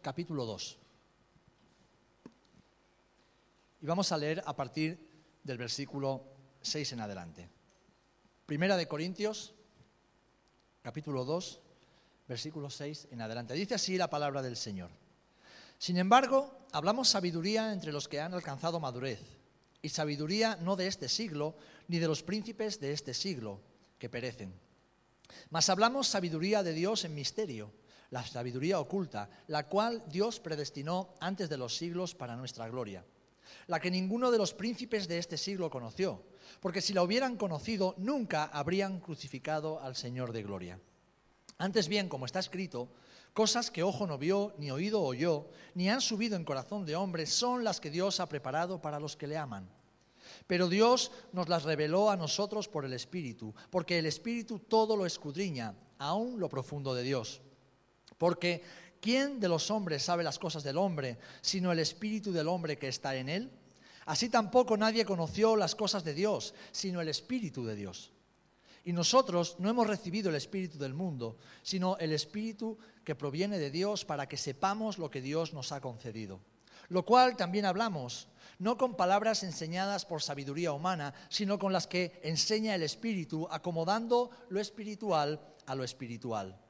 [0.00, 0.78] Capítulo 2.
[3.82, 4.98] Y vamos a leer a partir
[5.44, 6.24] del versículo
[6.62, 7.48] 6 en adelante.
[8.46, 9.54] Primera de Corintios
[10.82, 11.60] capítulo 2,
[12.26, 13.52] versículo 6 en adelante.
[13.52, 14.90] Dice así la palabra del Señor.
[15.78, 19.20] Sin embargo, hablamos sabiduría entre los que han alcanzado madurez,
[19.82, 21.54] y sabiduría no de este siglo,
[21.88, 23.60] ni de los príncipes de este siglo,
[23.98, 24.54] que perecen.
[25.50, 27.70] Mas hablamos sabiduría de Dios en misterio,
[28.10, 33.04] la sabiduría oculta, la cual Dios predestinó antes de los siglos para nuestra gloria,
[33.66, 36.22] la que ninguno de los príncipes de este siglo conoció,
[36.60, 40.80] porque si la hubieran conocido, nunca habrían crucificado al Señor de gloria.
[41.58, 42.88] Antes bien, como está escrito,
[43.32, 47.26] cosas que ojo no vio, ni oído oyó, ni han subido en corazón de hombre,
[47.26, 49.68] son las que Dios ha preparado para los que le aman.
[50.46, 55.06] Pero Dios nos las reveló a nosotros por el Espíritu, porque el Espíritu todo lo
[55.06, 57.42] escudriña, aún lo profundo de Dios.
[58.20, 58.62] Porque
[59.00, 62.88] ¿quién de los hombres sabe las cosas del hombre, sino el Espíritu del hombre que
[62.88, 63.50] está en él?
[64.04, 68.12] Así tampoco nadie conoció las cosas de Dios, sino el Espíritu de Dios.
[68.84, 73.70] Y nosotros no hemos recibido el Espíritu del mundo, sino el Espíritu que proviene de
[73.70, 76.40] Dios para que sepamos lo que Dios nos ha concedido.
[76.90, 78.28] Lo cual también hablamos,
[78.58, 84.30] no con palabras enseñadas por sabiduría humana, sino con las que enseña el Espíritu, acomodando
[84.50, 86.60] lo espiritual a lo espiritual.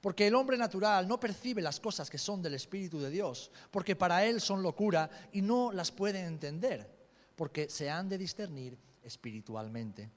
[0.00, 3.96] Porque el hombre natural no percibe las cosas que son del Espíritu de Dios, porque
[3.96, 6.90] para él son locura y no las puede entender,
[7.36, 10.10] porque se han de discernir espiritualmente.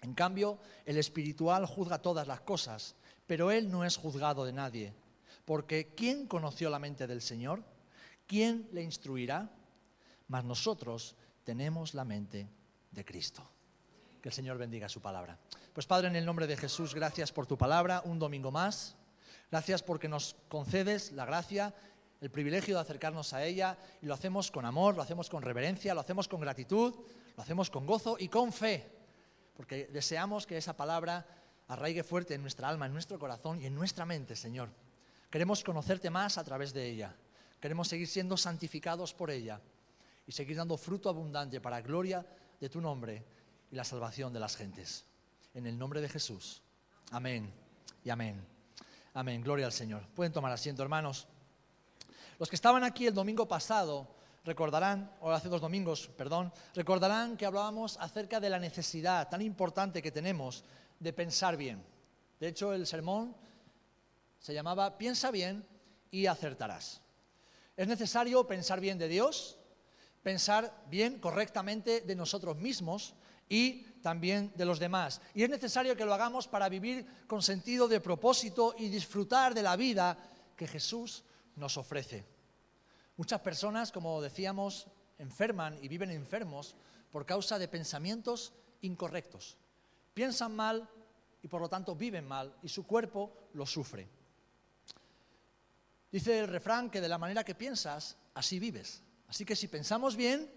[0.00, 2.94] En cambio, el espiritual juzga todas las cosas,
[3.26, 4.94] pero él no es juzgado de nadie.
[5.44, 7.64] Porque ¿quién conoció la mente del Señor?
[8.26, 9.50] ¿Quién le instruirá?
[10.28, 12.48] Mas nosotros tenemos la mente
[12.92, 13.48] de Cristo.
[14.22, 15.38] Que el Señor bendiga su palabra.
[15.72, 18.97] Pues Padre, en el nombre de Jesús, gracias por tu palabra, un domingo más.
[19.50, 21.74] Gracias porque nos concedes la gracia,
[22.20, 25.94] el privilegio de acercarnos a ella y lo hacemos con amor, lo hacemos con reverencia,
[25.94, 26.94] lo hacemos con gratitud,
[27.36, 28.98] lo hacemos con gozo y con fe
[29.58, 31.26] porque deseamos que esa palabra
[31.66, 34.68] arraigue fuerte en nuestra alma, en nuestro corazón y en nuestra mente, Señor.
[35.28, 37.12] Queremos conocerte más a través de ella.
[37.60, 39.60] Queremos seguir siendo santificados por ella
[40.28, 42.24] y seguir dando fruto abundante para gloria
[42.60, 43.24] de tu nombre
[43.72, 45.04] y la salvación de las gentes.
[45.54, 46.62] En el nombre de Jesús.
[47.10, 47.52] Amén
[48.04, 48.57] y amén.
[49.14, 49.42] Amén.
[49.42, 50.06] Gloria al Señor.
[50.14, 51.26] Pueden tomar asiento, hermanos.
[52.38, 54.06] Los que estaban aquí el domingo pasado
[54.44, 60.02] recordarán, o hace dos domingos, perdón, recordarán que hablábamos acerca de la necesidad tan importante
[60.02, 60.64] que tenemos
[60.98, 61.84] de pensar bien.
[62.38, 63.34] De hecho, el sermón
[64.38, 65.66] se llamaba Piensa bien
[66.10, 67.00] y acertarás.
[67.76, 69.58] Es necesario pensar bien de Dios,
[70.22, 73.14] pensar bien correctamente de nosotros mismos
[73.48, 75.20] y también de los demás.
[75.34, 79.62] Y es necesario que lo hagamos para vivir con sentido de propósito y disfrutar de
[79.62, 80.18] la vida
[80.56, 81.24] que Jesús
[81.56, 82.24] nos ofrece.
[83.16, 84.86] Muchas personas, como decíamos,
[85.18, 86.76] enferman y viven enfermos
[87.10, 89.56] por causa de pensamientos incorrectos.
[90.14, 90.88] Piensan mal
[91.42, 94.08] y por lo tanto viven mal y su cuerpo lo sufre.
[96.10, 99.02] Dice el refrán que de la manera que piensas, así vives.
[99.28, 100.50] Así que si pensamos bien,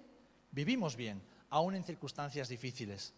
[0.52, 3.13] vivimos bien, aún en circunstancias difíciles.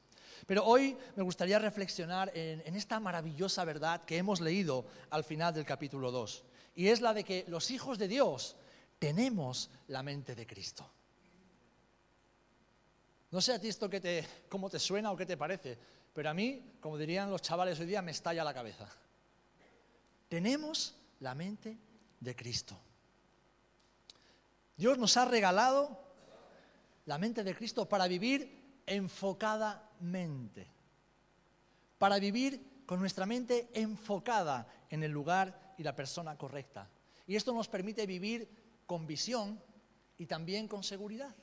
[0.45, 5.65] Pero hoy me gustaría reflexionar en, esta maravillosa verdad que hemos leído al final del
[5.65, 6.43] capítulo 2.
[6.75, 8.55] Y es la de que los hijos de Dios
[8.99, 10.89] tenemos la mente de Cristo.
[13.31, 15.77] No sé a ti esto te, cómo te suena o qué te parece,
[16.13, 18.87] pero a mí, como dirían los chavales hoy día, me estalla la cabeza.
[20.29, 21.77] Tenemos la mente
[22.19, 22.79] de Cristo.
[24.77, 25.99] Dios nos ha regalado
[27.05, 30.67] la mente de Cristo para vivir enfocadamente,
[31.97, 36.89] para vivir con nuestra mente enfocada en el lugar y la persona correcta.
[37.27, 38.47] Y esto nos permite vivir
[38.85, 39.61] con visión
[40.17, 41.33] y también con seguridad.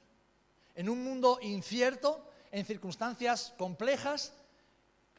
[0.75, 4.35] En un mundo incierto, en circunstancias complejas,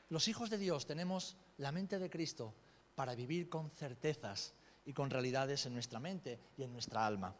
[0.09, 2.53] los hijos de Dios tenemos la mente de Cristo
[2.95, 4.53] para vivir con certezas
[4.85, 7.35] y con realidades en nuestra mente y en nuestra alma.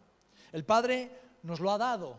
[0.52, 1.12] El Padre
[1.44, 2.18] nos lo ha dado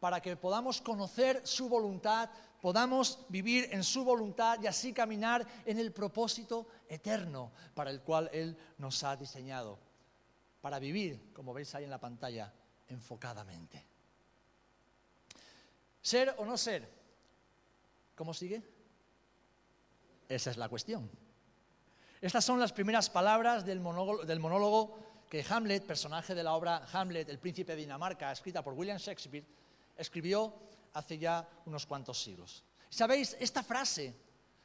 [0.00, 2.30] para que podamos conocer su voluntad,
[2.60, 8.30] podamos vivir en su voluntad y así caminar en el propósito eterno para el cual
[8.32, 9.78] Él nos ha diseñado
[10.60, 12.52] para vivir, como veis ahí en la pantalla,
[12.88, 13.84] enfocadamente.
[16.02, 16.88] ¿Ser o no ser?
[18.14, 18.62] ¿Cómo sigue?
[20.28, 21.10] Esa es la cuestión.
[22.20, 24.98] Estas son las primeras palabras del monólogo,
[25.28, 29.46] que Hamlet, personaje de la obra Hamlet, el príncipe de Dinamarca, escrita por William Shakespeare,
[30.00, 30.54] escribió
[30.94, 32.64] hace ya unos cuantos siglos.
[32.88, 33.36] ¿Sabéis?
[33.38, 34.14] Esta frase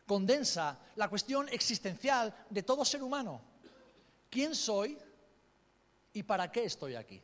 [0.08, 3.42] condensa la cuestión existencial de todo ser humano.
[4.30, 4.98] ¿Quién soy?
[6.14, 7.22] ¿Y para qué estoy aquí?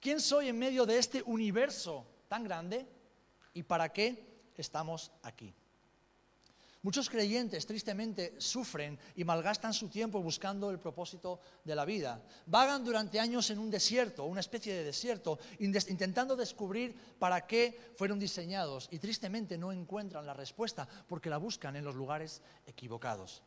[0.00, 2.86] ¿Quién soy en medio de este universo tan grande?
[3.54, 5.54] ¿Y para qué estamos aquí?
[6.82, 12.22] Muchos creyentes tristemente sufren y malgastan su tiempo buscando el propósito de la vida.
[12.46, 18.20] Vagan durante años en un desierto, una especie de desierto, intentando descubrir para qué fueron
[18.20, 23.42] diseñados y tristemente no encuentran la respuesta porque la buscan en los lugares equivocados.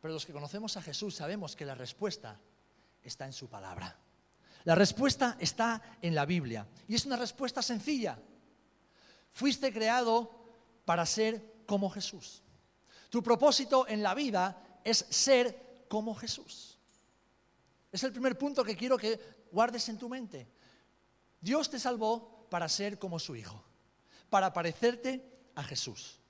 [0.00, 2.38] Pero los que conocemos a Jesús sabemos que la respuesta
[3.02, 3.96] está en su palabra.
[4.64, 8.18] La respuesta está en la Biblia y es una respuesta sencilla.
[9.32, 10.30] Fuiste creado
[10.84, 12.42] para ser como Jesús.
[13.08, 16.78] Tu propósito en la vida es ser como Jesús.
[17.90, 19.18] Es el primer punto que quiero que
[19.50, 20.46] guardes en tu mente.
[21.40, 23.64] Dios te salvó para ser como su Hijo,
[24.28, 25.24] para parecerte
[25.54, 26.20] a Jesús.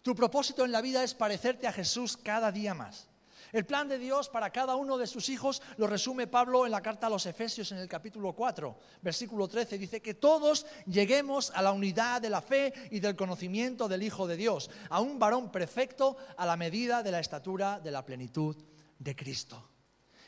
[0.00, 3.08] Tu propósito en la vida es parecerte a Jesús cada día más.
[3.54, 6.82] El plan de Dios para cada uno de sus hijos lo resume Pablo en la
[6.82, 9.78] carta a los Efesios en el capítulo 4, versículo 13.
[9.78, 14.26] Dice que todos lleguemos a la unidad de la fe y del conocimiento del Hijo
[14.26, 18.56] de Dios, a un varón perfecto a la medida de la estatura de la plenitud
[18.98, 19.70] de Cristo.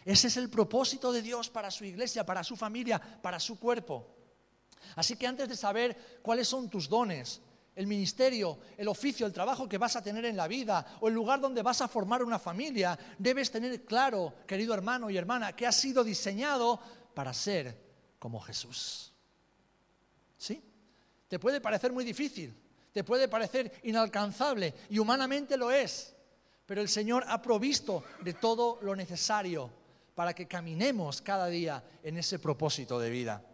[0.05, 4.07] Ese es el propósito de Dios para su iglesia, para su familia, para su cuerpo.
[4.95, 7.43] Así que antes de saber cuáles son tus dones,
[7.77, 11.15] el ministerio, el oficio, el trabajo que vas a tener en la vida o el
[11.15, 15.67] lugar donde vas a formar una familia, debes tener claro, querido hermano y hermana, que
[15.67, 16.81] has sido diseñado
[17.15, 17.79] para ser
[18.19, 19.13] como Jesús.
[20.39, 20.63] ¿Sí?
[21.29, 22.57] Te puede parecer muy difícil,
[22.93, 26.17] te puede parecer inalcanzable y humanamente lo es,
[26.65, 29.71] pero el Señor ha provisto de todo lo necesario
[30.15, 33.45] para que caminemos cada día en ese propósito de vida.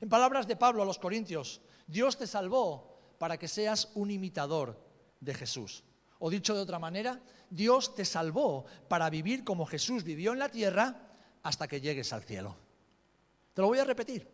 [0.00, 4.80] En palabras de Pablo a los Corintios, Dios te salvó para que seas un imitador
[5.20, 5.84] de Jesús.
[6.18, 7.20] O dicho de otra manera,
[7.50, 10.96] Dios te salvó para vivir como Jesús vivió en la tierra
[11.42, 12.56] hasta que llegues al cielo.
[13.54, 14.28] Te lo voy a repetir.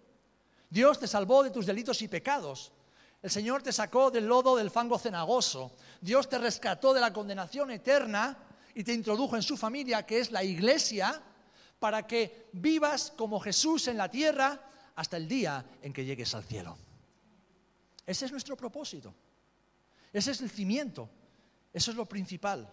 [0.71, 2.73] Dios te salvó de tus delitos y pecados.
[3.21, 5.73] El Señor te sacó del lodo del fango cenagoso.
[6.01, 8.37] Dios te rescató de la condenación eterna
[8.75, 11.23] y te introdujo en su familia, que es la iglesia,
[11.79, 14.61] para que vivas como Jesús en la tierra
[14.95, 16.77] hasta el día en que llegues al cielo.
[18.07, 19.15] Ese es nuestro propósito.
[20.13, 21.09] Ese es el cimiento.
[21.73, 22.69] Eso es lo principal.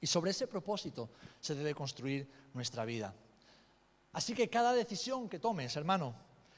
[0.00, 1.10] Y sobre ese propósito
[1.40, 3.14] se debe construir nuestra vida.
[4.12, 6.14] Así que cada decisión que tomes, hermano,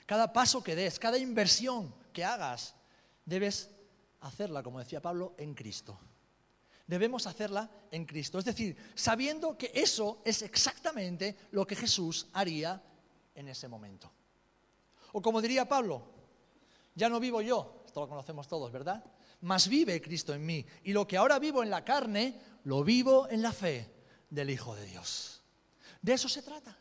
[0.07, 2.75] cada paso que des, cada inversión que hagas,
[3.25, 3.71] debes
[4.21, 5.99] hacerla, como decía Pablo, en Cristo.
[6.87, 8.39] Debemos hacerla en Cristo.
[8.39, 12.83] Es decir, sabiendo que eso es exactamente lo que Jesús haría
[13.35, 14.11] en ese momento.
[15.13, 16.03] O como diría Pablo,
[16.99, 19.05] ya no vivo yo, esto lo conocemos todos, ¿verdad?
[19.43, 20.67] Mas vive Cristo en mí.
[20.83, 23.89] Y lo que ahora vivo en la carne, lo vivo en la fe
[24.29, 25.41] del Hijo de Dios.
[26.03, 26.77] De eso se trata.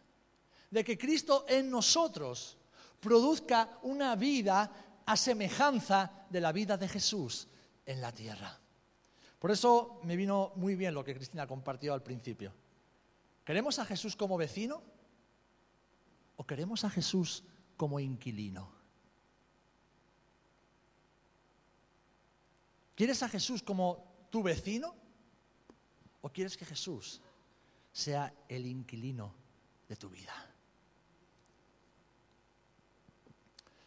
[0.71, 2.57] De que Cristo en nosotros
[2.99, 7.47] produzca una vida a semejanza de la vida de Jesús
[7.85, 8.59] en la tierra.
[9.37, 12.53] Por eso me vino muy bien lo que Cristina compartió al principio.
[13.45, 14.81] ¿Queremos a Jesús como vecino
[16.37, 17.43] o queremos a Jesús
[17.77, 18.76] como inquilino?
[22.97, 24.95] ¿Quieres a Jesús como tu vecino?
[26.21, 27.21] ¿O quieres que Jesús
[27.91, 29.35] sea el inquilino
[29.87, 30.33] de tu vida?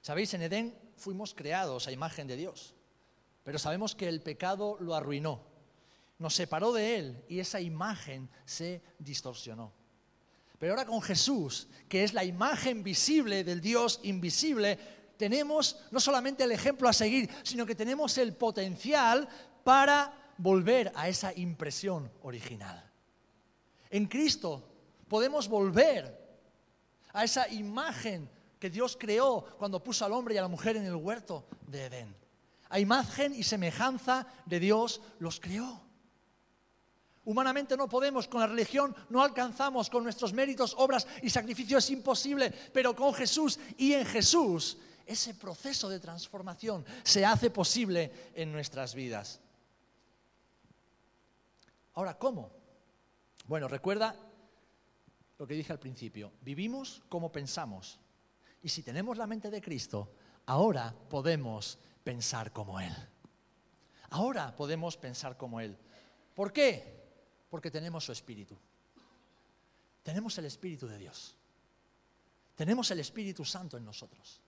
[0.01, 2.73] Sabéis, en Edén fuimos creados a imagen de Dios,
[3.43, 5.43] pero sabemos que el pecado lo arruinó,
[6.21, 9.73] nos separó de Él y esa imagen se distorsionó.
[10.61, 14.79] Pero ahora con Jesús, que es la imagen visible del Dios invisible,
[15.21, 19.29] tenemos no solamente el ejemplo a seguir, sino que tenemos el potencial
[19.63, 22.83] para volver a esa impresión original.
[23.91, 24.67] En Cristo
[25.09, 26.19] podemos volver
[27.13, 30.87] a esa imagen que Dios creó cuando puso al hombre y a la mujer en
[30.87, 32.17] el huerto de Edén.
[32.71, 35.83] A imagen y semejanza de Dios los creó.
[37.27, 41.91] Humanamente no podemos, con la religión no alcanzamos, con nuestros méritos, obras y sacrificios es
[41.91, 44.79] imposible, pero con Jesús y en Jesús
[45.11, 49.41] ese proceso de transformación se hace posible en nuestras vidas.
[51.95, 52.53] Ahora, ¿cómo?
[53.47, 54.15] Bueno, recuerda
[55.37, 57.99] lo que dije al principio, vivimos como pensamos.
[58.63, 60.13] Y si tenemos la mente de Cristo,
[60.47, 62.95] ahora podemos pensar como Él.
[64.11, 65.77] Ahora podemos pensar como Él.
[66.35, 67.01] ¿Por qué?
[67.51, 68.57] Porque tenemos su Espíritu.
[70.05, 71.35] Tenemos el Espíritu de Dios.
[72.55, 74.41] Tenemos el Espíritu Santo en nosotros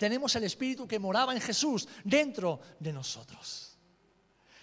[0.00, 3.76] tenemos el Espíritu que moraba en Jesús dentro de nosotros.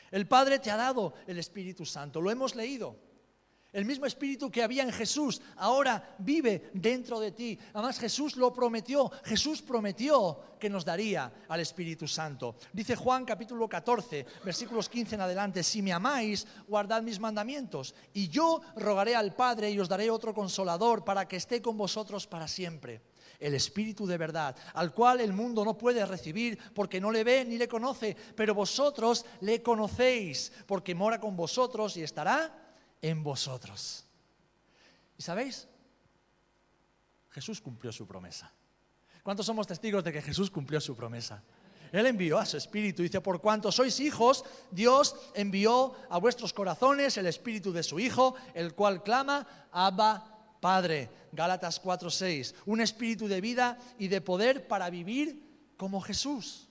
[0.09, 3.05] El Padre te ha dado el Espíritu Santo, lo hemos leído.
[3.71, 7.59] El mismo espíritu que había en Jesús ahora vive dentro de ti.
[7.73, 9.11] Además Jesús lo prometió.
[9.25, 12.55] Jesús prometió que nos daría al Espíritu Santo.
[12.73, 17.93] Dice Juan capítulo 14, versículos 15 en adelante, si me amáis, guardad mis mandamientos.
[18.13, 22.25] Y yo rogaré al Padre y os daré otro consolador para que esté con vosotros
[22.25, 23.01] para siempre
[23.39, 27.45] el Espíritu de verdad, al cual el mundo no puede recibir porque no le ve
[27.45, 34.05] ni le conoce, pero vosotros le conocéis porque mora con vosotros y estará en vosotros.
[35.17, 35.67] ¿Y sabéis?
[37.29, 38.51] Jesús cumplió su promesa.
[39.23, 41.43] ¿Cuántos somos testigos de que Jesús cumplió su promesa?
[41.91, 43.01] Él envió a su espíritu.
[43.01, 48.35] Dice, por cuanto sois hijos, Dios envió a vuestros corazones el espíritu de su Hijo,
[48.53, 51.09] el cual clama, Abba Padre.
[51.31, 52.55] Gálatas 4:6.
[52.65, 56.67] Un espíritu de vida y de poder para vivir como Jesús.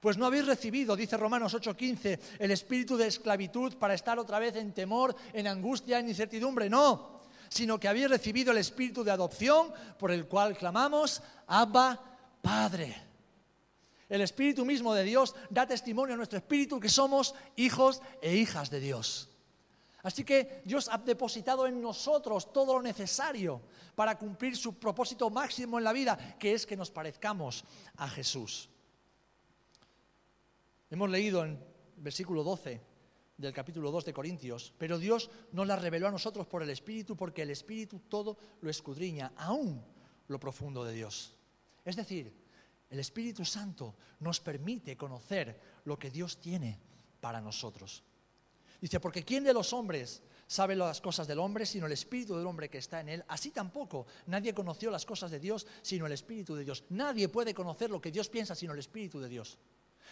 [0.00, 4.56] Pues no habéis recibido, dice Romanos 8:15, el espíritu de esclavitud para estar otra vez
[4.56, 6.70] en temor, en angustia, en incertidumbre.
[6.70, 12.00] No, sino que habéis recibido el espíritu de adopción por el cual clamamos, Abba,
[12.40, 13.08] Padre.
[14.08, 18.70] El espíritu mismo de Dios da testimonio a nuestro espíritu que somos hijos e hijas
[18.70, 19.28] de Dios.
[20.02, 23.60] Así que Dios ha depositado en nosotros todo lo necesario
[23.94, 27.64] para cumplir su propósito máximo en la vida, que es que nos parezcamos
[27.96, 28.68] a Jesús.
[30.90, 31.58] Hemos leído en
[31.96, 32.80] versículo 12
[33.36, 37.16] del capítulo 2 de Corintios, pero Dios nos la reveló a nosotros por el Espíritu,
[37.16, 39.84] porque el Espíritu todo lo escudriña, aún
[40.28, 41.34] lo profundo de Dios.
[41.84, 42.32] Es decir,
[42.90, 46.78] el Espíritu Santo nos permite conocer lo que Dios tiene
[47.20, 48.02] para nosotros.
[48.80, 52.46] Dice, porque ¿quién de los hombres sabe las cosas del hombre sino el espíritu del
[52.46, 53.24] hombre que está en él?
[53.28, 56.84] Así tampoco nadie conoció las cosas de Dios sino el espíritu de Dios.
[56.90, 59.58] Nadie puede conocer lo que Dios piensa sino el espíritu de Dios.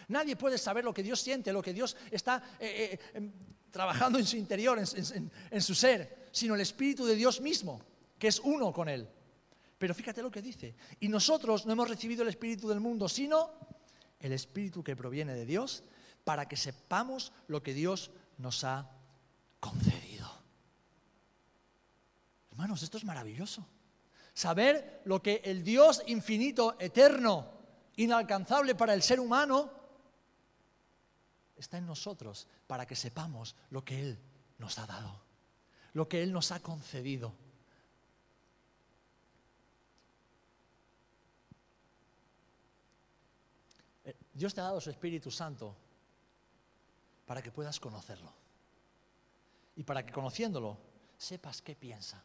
[0.09, 3.33] Nadie puede saber lo que Dios siente, lo que Dios está eh, eh, em,
[3.71, 7.81] trabajando en su interior, en su ser, sino el espíritu de Dios mismo,
[8.19, 9.09] que es uno con él.
[9.79, 10.75] Pero fíjate lo que dice.
[11.01, 13.51] Y nosotros no hemos recibido el espíritu del mundo, sino
[14.21, 15.85] el espíritu que proviene de Dios,
[16.25, 18.89] para que sepamos lo que Dios nos ha
[19.61, 20.31] concedido.
[22.51, 23.67] Hermanos, esto es maravilloso.
[24.35, 27.51] Saber lo que el Dios infinito, eterno,
[27.97, 29.71] inalcanzable para el ser humano,
[31.57, 34.19] está en nosotros para que sepamos lo que Él
[34.59, 35.23] nos ha dado,
[35.95, 37.35] lo que Él nos ha concedido.
[44.05, 45.77] Eh, Dios te ha dado su Espíritu Santo
[47.27, 48.33] para que puedas conocerlo.
[49.75, 50.79] Y para que conociéndolo
[51.19, 52.25] sepas qué piensa.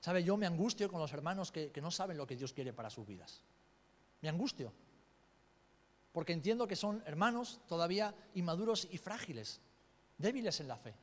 [0.00, 0.24] ¿Sabe?
[0.24, 3.06] Yo me angustio con los hermanos que, no saben lo que Dios quiere para sus
[3.06, 3.42] vidas.
[4.22, 4.72] Me angustio.
[6.12, 9.60] Porque entiendo que son hermanos todavía inmaduros y frágiles,
[10.16, 10.94] débiles en la fe.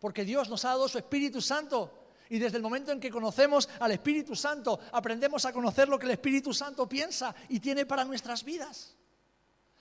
[0.00, 2.08] Porque Dios nos ha dado su Espíritu Santo.
[2.28, 6.06] Y desde el momento en que conocemos al Espíritu Santo, aprendemos a conocer lo que
[6.06, 8.96] el Espíritu Santo piensa y tiene para nuestras vidas.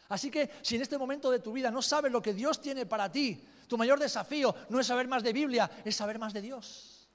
[0.10, 2.86] Así que si en este momento de tu vida no sabes lo que Dios tiene
[2.86, 6.42] para ti, tu mayor desafío no es saber más de Biblia, es saber más de
[6.42, 7.08] Dios.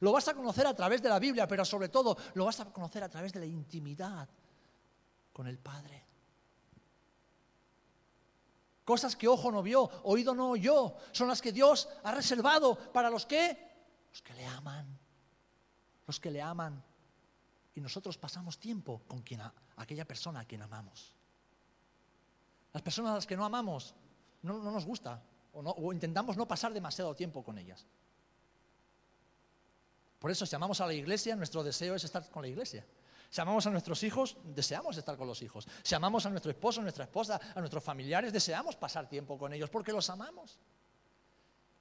[0.00, 2.66] Lo vas a conocer a través de la Biblia, pero sobre todo lo vas a
[2.66, 4.28] conocer a través de la intimidad
[5.32, 6.04] con el Padre.
[8.84, 13.10] Cosas que ojo no vio, oído no oyó, son las que Dios ha reservado para
[13.10, 13.66] los que
[14.12, 14.98] los que le aman.
[16.06, 16.82] Los que le aman.
[17.74, 19.24] Y nosotros pasamos tiempo con
[19.76, 21.15] aquella persona a quien amamos.
[22.76, 23.94] Las personas a las que no amamos
[24.42, 25.22] no, nos gusta
[25.54, 27.86] o, intentamos no pasar demasiado tiempo con ellas.
[30.18, 32.84] Por eso, si amamos a la iglesia, nuestro deseo es estar con la iglesia.
[33.30, 35.66] Si amamos a nuestros hijos, deseamos estar con los hijos.
[35.82, 39.54] Si amamos a nuestro esposo, a nuestra esposa, a nuestros familiares, deseamos pasar tiempo con
[39.54, 40.58] ellos porque los amamos.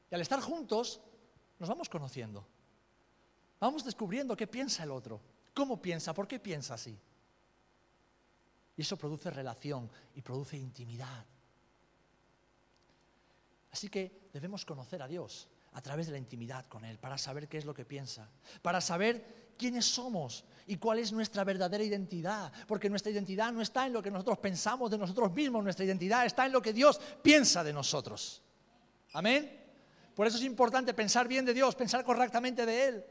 [0.09, 1.01] Y al estar juntos,
[1.59, 2.47] nos vamos conociendo.
[3.59, 5.19] Vamos descubriendo qué piensa el otro,
[5.53, 6.97] cómo piensa, por qué piensa así.
[8.77, 11.25] Y eso produce relación y produce intimidad.
[13.71, 17.49] Así que debemos conocer a Dios a través de la intimidad con Él, para saber
[17.49, 18.29] qué es lo que piensa,
[18.61, 23.85] para saber quiénes somos y cuál es nuestra verdadera identidad, porque nuestra identidad no está
[23.85, 26.99] en lo que nosotros pensamos de nosotros mismos, nuestra identidad está en lo que Dios
[27.21, 28.41] piensa de nosotros.
[29.13, 29.63] Amén.
[30.15, 33.05] Por eso es importante pensar bien de Dios, pensar correctamente de Él,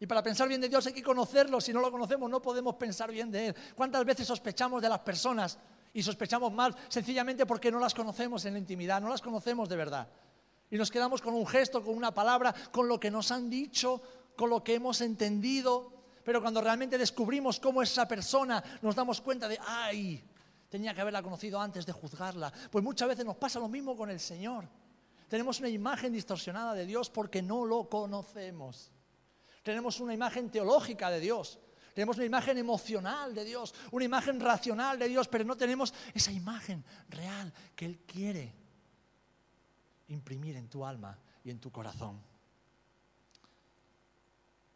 [0.00, 1.60] y para pensar bien de Dios hay que conocerlo.
[1.60, 3.56] Si no lo conocemos no podemos pensar bien de Él.
[3.76, 5.58] ¿Cuántas veces sospechamos de las personas
[5.92, 9.76] y sospechamos mal sencillamente porque no las conocemos en la intimidad, no las conocemos de
[9.76, 10.08] verdad?
[10.70, 14.00] Y nos quedamos con un gesto, con una palabra, con lo que nos han dicho,
[14.36, 15.92] con lo que hemos entendido.
[16.24, 20.24] Pero cuando realmente descubrimos cómo es esa persona, nos damos cuenta de, ay,
[20.70, 22.50] tenía que haberla conocido antes de juzgarla.
[22.70, 24.64] Pues muchas veces nos pasa lo mismo con el Señor.
[25.28, 28.92] Tenemos una imagen distorsionada de Dios porque no lo conocemos.
[29.62, 31.58] Tenemos una imagen teológica de Dios.
[31.94, 36.32] Tenemos una imagen emocional de Dios, una imagen racional de Dios, pero no tenemos esa
[36.32, 38.54] imagen real que Él quiere
[40.08, 42.20] imprimir en tu alma y en tu corazón.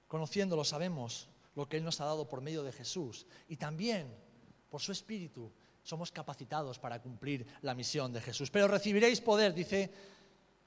[0.09, 4.13] Conociéndolo sabemos lo que Él nos ha dado por medio de Jesús y también
[4.69, 8.51] por su Espíritu somos capacitados para cumplir la misión de Jesús.
[8.51, 9.93] Pero recibiréis poder, dice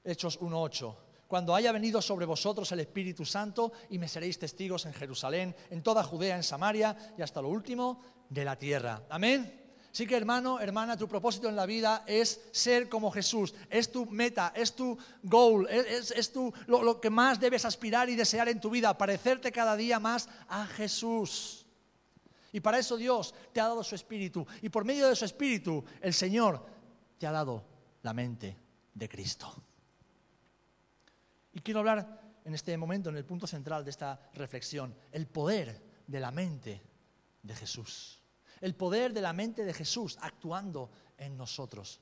[0.02, 4.94] Hechos 1.8 cuando haya venido sobre vosotros el Espíritu Santo y me seréis testigos en
[4.94, 9.02] Jerusalén, en toda Judea, en Samaria y hasta lo último de la tierra.
[9.10, 9.66] Amén.
[9.92, 14.06] Sí que hermano, hermana, tu propósito en la vida es ser como Jesús, es tu
[14.06, 16.32] meta, es tu goal, es,
[16.66, 20.28] lo, lo que más debes aspirar y desear en tu vida, parecerte cada día más
[20.48, 21.66] a Jesús.
[22.52, 24.46] Y para eso Dios te ha dado su espíritu.
[24.62, 26.64] Y por medio de su espíritu, el Señor
[27.18, 27.64] te ha dado
[28.02, 28.56] la mente
[28.94, 29.52] de Cristo.
[31.58, 35.82] Y quiero hablar en este momento, en el punto central de esta reflexión, el poder
[36.06, 36.80] de la mente
[37.42, 38.22] de Jesús.
[38.60, 42.00] El poder de la mente de Jesús actuando en nosotros.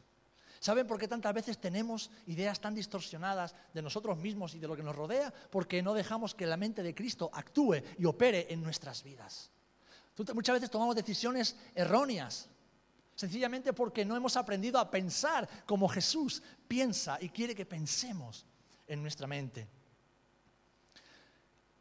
[0.61, 4.77] ¿Saben por qué tantas veces tenemos ideas tan distorsionadas de nosotros mismos y de lo
[4.77, 5.33] que nos rodea?
[5.51, 9.51] Porque no dejamos que la mente de Cristo actúe y opere en nuestras vidas.
[10.35, 12.51] Muchas veces tomamos decisiones erróneas,
[13.15, 18.45] sencillamente porque no hemos aprendido a pensar como Jesús piensa y quiere que pensemos
[18.87, 19.67] en nuestra mente.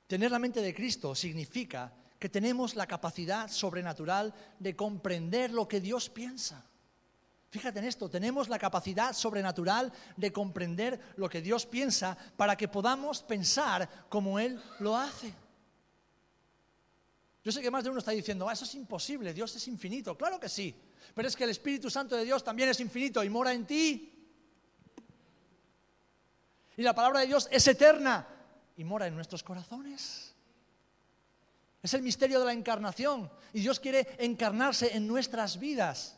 [0.08, 5.82] Tener la mente de Cristo significa que tenemos la capacidad sobrenatural de comprender lo que
[5.82, 6.64] Dios piensa.
[7.50, 12.68] Fíjate en esto, tenemos la capacidad sobrenatural de comprender lo que Dios piensa para que
[12.68, 15.34] podamos pensar como Él lo hace.
[17.44, 20.18] Yo sé que más de uno está diciendo, ah, eso es imposible, Dios es infinito.
[20.18, 20.76] Claro que sí,
[21.14, 24.15] pero es que el Espíritu Santo de Dios también es infinito y mora en ti.
[26.78, 28.28] Y la palabra de Dios es eterna
[28.78, 30.34] y mora en nuestros corazones.
[31.82, 36.18] Es el misterio de la encarnación y Dios quiere encarnarse en nuestras vidas.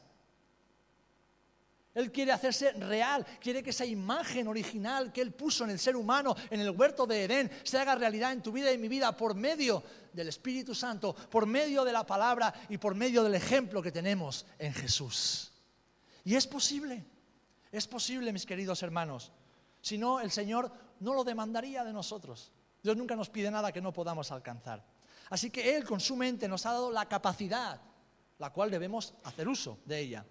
[1.93, 5.96] Él quiere hacerse real, quiere que esa imagen original que Él puso en el ser
[5.96, 8.88] humano, en el huerto de Edén, se haga realidad en tu vida y en mi
[8.88, 13.34] vida por medio del Espíritu Santo, por medio de la palabra y por medio del
[13.34, 15.52] ejemplo que tenemos en Jesús.
[16.24, 17.04] Y es posible,
[17.72, 19.32] es posible, mis queridos hermanos.
[19.82, 22.52] Si no, el Señor no lo demandaría de nosotros.
[22.84, 24.84] Dios nunca nos pide nada que no podamos alcanzar.
[25.30, 27.82] Así que Él con su mente nos ha dado la capacidad,
[28.38, 30.26] la cual debemos hacer uso de ella.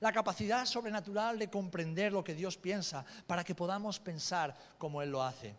[0.00, 5.10] La capacidad sobrenatural de comprender lo que Dios piensa para que podamos pensar como Él
[5.10, 5.54] lo hace.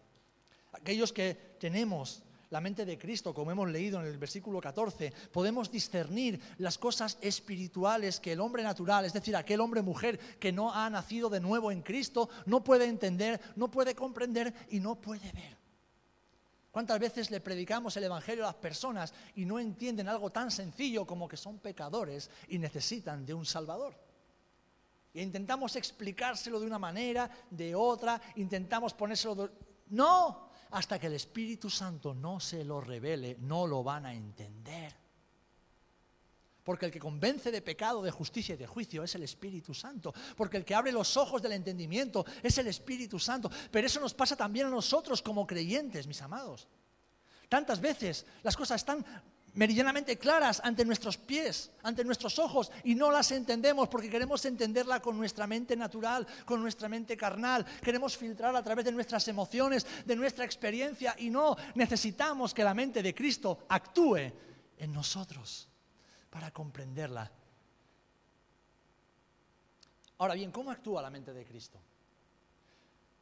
[0.73, 5.71] Aquellos que tenemos la mente de Cristo, como hemos leído en el versículo 14, podemos
[5.71, 10.73] discernir las cosas espirituales que el hombre natural, es decir, aquel hombre mujer que no
[10.73, 15.31] ha nacido de nuevo en Cristo, no puede entender, no puede comprender y no puede
[15.31, 15.57] ver.
[16.71, 21.07] ¿Cuántas veces le predicamos el Evangelio a las personas y no entienden algo tan sencillo
[21.07, 23.95] como que son pecadores y necesitan de un Salvador?
[25.13, 29.35] E intentamos explicárselo de una manera, de otra, intentamos ponérselo...
[29.35, 29.51] De...
[29.89, 34.93] No, hasta que el Espíritu Santo no se lo revele, no lo van a entender.
[36.63, 40.13] Porque el que convence de pecado, de justicia y de juicio es el Espíritu Santo.
[40.37, 43.49] Porque el que abre los ojos del entendimiento es el Espíritu Santo.
[43.71, 46.67] Pero eso nos pasa también a nosotros como creyentes, mis amados.
[47.49, 49.05] Tantas veces las cosas están
[49.53, 55.01] meridianamente claras ante nuestros pies, ante nuestros ojos, y no las entendemos porque queremos entenderla
[55.01, 59.85] con nuestra mente natural, con nuestra mente carnal, queremos filtrar a través de nuestras emociones,
[60.05, 64.31] de nuestra experiencia, y no necesitamos que la mente de Cristo actúe
[64.77, 65.67] en nosotros
[66.29, 67.31] para comprenderla.
[70.17, 71.79] Ahora bien, ¿cómo actúa la mente de Cristo?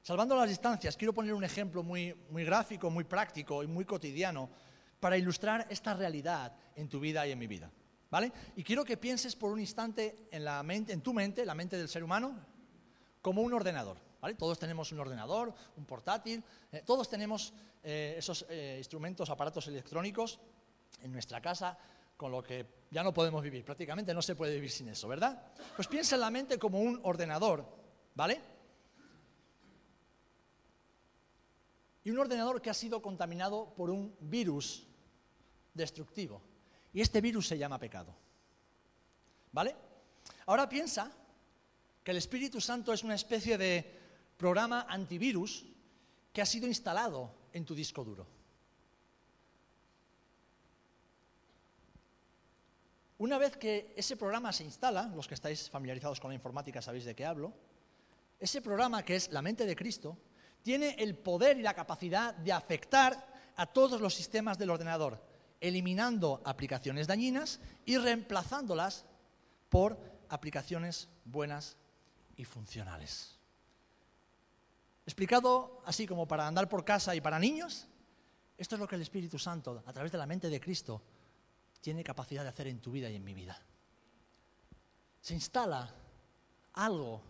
[0.02, 4.50] Salvando las distancias, quiero poner un ejemplo muy, muy gráfico, muy práctico y muy cotidiano
[5.00, 7.72] para ilustrar esta realidad en tu vida y en mi vida.
[8.10, 8.32] ¿Vale?
[8.56, 11.78] Y quiero que pienses por un instante en, la mente, en tu mente, la mente
[11.78, 12.36] del ser humano,
[13.22, 13.98] como un ordenador.
[14.20, 14.34] ¿vale?
[14.34, 20.40] Todos tenemos un ordenador, un portátil, eh, todos tenemos eh, esos eh, instrumentos, aparatos electrónicos
[21.04, 21.78] en nuestra casa,
[22.18, 23.64] con lo que ya no podemos vivir.
[23.64, 25.42] Prácticamente no se puede vivir sin eso, ¿verdad?
[25.76, 27.66] Pues piensa en la mente como un ordenador,
[28.16, 28.42] ¿vale?
[32.04, 34.89] Y un ordenador que ha sido contaminado por un virus
[35.74, 36.42] destructivo.
[36.94, 38.16] Y este virus se llama pecado.
[39.52, 39.76] ¿Vale?
[40.46, 41.12] Ahora piensa
[42.04, 44.00] que el Espíritu Santo es una especie de
[44.38, 45.66] programa antivirus
[46.32, 48.26] que ha sido instalado en tu disco duro.
[53.20, 57.04] Una vez que ese programa se instala, los que estáis familiarizados con la informática sabéis
[57.04, 57.54] de qué hablo,
[58.40, 60.18] ese programa que es la mente de Cristo,
[60.64, 63.28] tiene el poder y la capacidad de afectar
[63.58, 65.22] a todos los sistemas del ordenador,
[65.62, 69.06] eliminando aplicaciones dañinas y reemplazándolas
[69.70, 69.98] por
[70.30, 71.78] aplicaciones buenas
[72.38, 73.38] y funcionales.
[75.06, 77.88] Explicado así como para andar por casa y para niños,
[78.58, 81.02] esto es lo que el Espíritu Santo, a través de la mente de Cristo,
[81.82, 83.60] tiene capacidad de hacer en tu vida y en mi vida.
[85.22, 85.94] Se instala
[86.74, 87.22] algo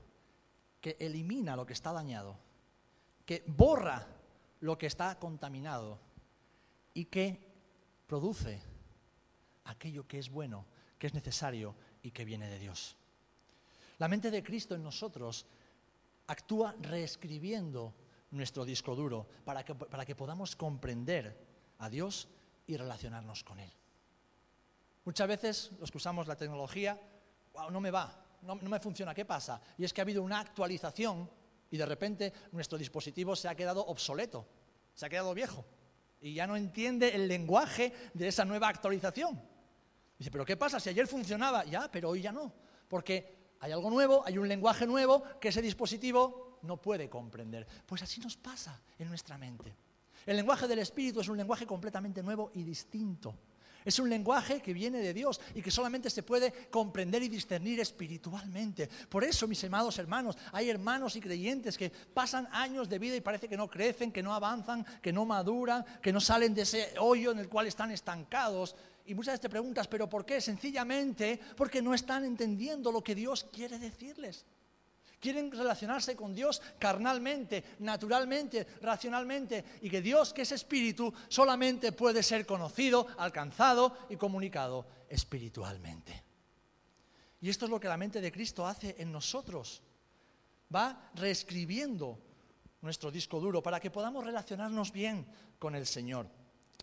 [0.82, 2.38] que elimina lo que está dañado,
[3.26, 4.08] que borra
[4.62, 6.00] lo que está contaminado
[6.94, 7.49] y que
[8.10, 8.60] produce
[9.66, 10.66] aquello que es bueno,
[10.98, 12.98] que es necesario y que viene de Dios.
[14.00, 15.46] La mente de Cristo en nosotros
[16.26, 17.94] actúa reescribiendo
[18.32, 21.38] nuestro disco duro para que, para que podamos comprender
[21.78, 22.28] a Dios
[22.66, 23.72] y relacionarnos con Él.
[25.06, 27.00] Muchas veces los que usamos la tecnología,
[27.54, 29.62] wow, no me va, no, no me funciona, ¿qué pasa?
[29.78, 31.30] Y es que ha habido una actualización
[31.70, 34.48] y de repente nuestro dispositivo se ha quedado obsoleto,
[34.96, 35.64] se ha quedado viejo
[36.22, 39.42] y ya no entiende el lenguaje de esa nueva actualización.
[40.18, 40.80] Dice, pero ¿qué pasa?
[40.80, 42.54] Si ayer funcionaba, ya, pero hoy ya no,
[42.88, 47.66] porque hay algo nuevo, hay un lenguaje nuevo que ese dispositivo no puede comprender.
[47.86, 49.76] Pues así nos pasa en nuestra mente.
[50.26, 53.36] El lenguaje del Espíritu es un lenguaje completamente nuevo y distinto.
[53.90, 57.80] Es un lenguaje que viene de Dios y que solamente se puede comprender y discernir
[57.80, 58.88] espiritualmente.
[59.10, 63.22] Por eso, mis amados hermanos, hay hermanos y creyentes que pasan años de vida y
[63.22, 66.94] parece que no crecen, que no avanzan, que no maduran, que no salen de ese
[67.00, 68.76] hoyo en el cual están estancados.
[69.08, 70.40] Y muchas veces te preguntas, ¿pero por qué?
[70.40, 74.46] Sencillamente porque no están entendiendo lo que Dios quiere decirles.
[75.20, 82.24] Quieren relacionarse con Dios carnalmente, naturalmente, racionalmente, y que Dios, que es espíritu, solamente puede
[82.24, 86.24] ser conocido, alcanzado y comunicado espiritualmente.
[87.42, 89.82] Y esto es lo que la mente de Cristo hace en nosotros.
[90.74, 92.20] Va reescribiendo
[92.82, 95.26] nuestro disco duro para que podamos relacionarnos bien
[95.58, 96.28] con el Señor.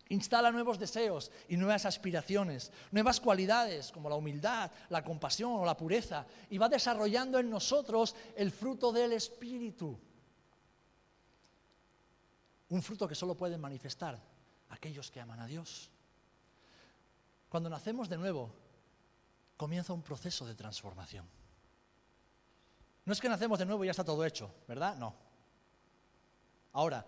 [0.08, 5.76] Instala nuevos deseos y nuevas aspiraciones, nuevas cualidades como la humildad, la compasión o la
[5.76, 9.98] pureza, y va desarrollando en nosotros el fruto del Espíritu.
[12.68, 14.20] Un fruto que solo pueden manifestar
[14.70, 15.90] aquellos que aman a Dios.
[17.48, 18.52] Cuando nacemos de nuevo,
[19.56, 21.26] comienza un proceso de transformación.
[23.04, 24.96] No es que nacemos de nuevo y ya está todo hecho, ¿verdad?
[24.96, 25.14] No.
[26.72, 27.06] Ahora,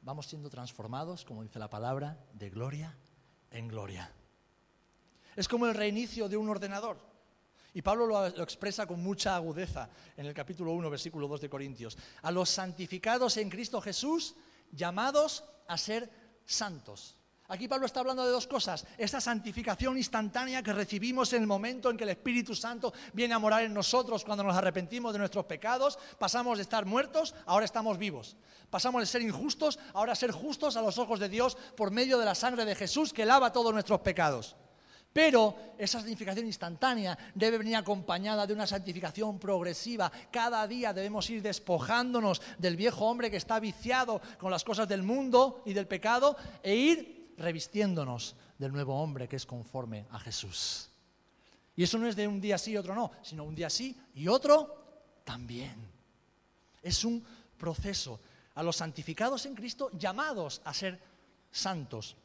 [0.00, 2.96] vamos siendo transformados, como dice la palabra, de gloria
[3.50, 4.12] en gloria.
[5.36, 6.98] Es como el reinicio de un ordenador.
[7.74, 11.98] Y Pablo lo, expresa con mucha agudeza en el capítulo 1, versículo 2 de Corintios.
[12.22, 14.34] A los santificados en Cristo Jesús,
[14.72, 16.10] llamados a ser
[16.44, 17.17] santos.
[17.50, 18.84] Aquí Pablo está hablando de dos cosas.
[18.98, 23.38] Esa santificación instantánea que recibimos en el momento en que el Espíritu Santo viene a
[23.38, 25.98] morar en nosotros cuando nos arrepentimos de nuestros pecados.
[26.18, 28.36] Pasamos de estar muertos, ahora estamos vivos.
[28.68, 32.26] Pasamos de ser injustos, ahora ser justos a los ojos de Dios por medio de
[32.26, 34.54] la sangre de Jesús que lava todos nuestros pecados.
[35.10, 40.12] Pero esa santificación instantánea debe venir acompañada de una santificación progresiva.
[40.30, 45.02] Cada día debemos ir despojándonos del viejo hombre que está viciado con las cosas del
[45.02, 50.90] mundo y del pecado e ir revistiéndonos del nuevo hombre que es conforme a Jesús.
[51.76, 53.96] Y eso no es de un día sí y otro no, sino un día sí
[54.14, 55.76] y otro también.
[56.82, 57.24] Es un
[57.56, 58.20] proceso.
[58.56, 61.00] A los santificados en Cristo llamados a ser
[61.52, 62.16] santos,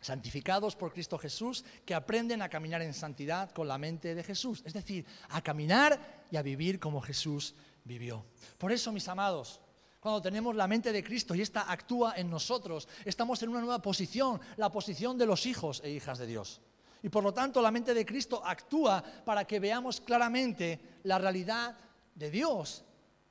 [0.00, 4.62] santificados por Cristo Jesús, que aprenden a caminar en santidad con la mente de Jesús,
[4.64, 8.24] es decir, a caminar y a vivir como Jesús vivió.
[8.58, 9.60] Por eso, mis amados,
[10.06, 13.82] cuando tenemos la mente de Cristo y ésta actúa en nosotros, estamos en una nueva
[13.82, 16.60] posición, la posición de los hijos e hijas de Dios.
[17.02, 21.76] Y por lo tanto la mente de Cristo actúa para que veamos claramente la realidad
[22.14, 22.84] de Dios,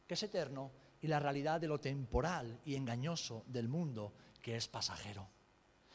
[0.05, 4.11] que es eterno, y la realidad de lo temporal y engañoso del mundo,
[4.41, 5.29] que es pasajero.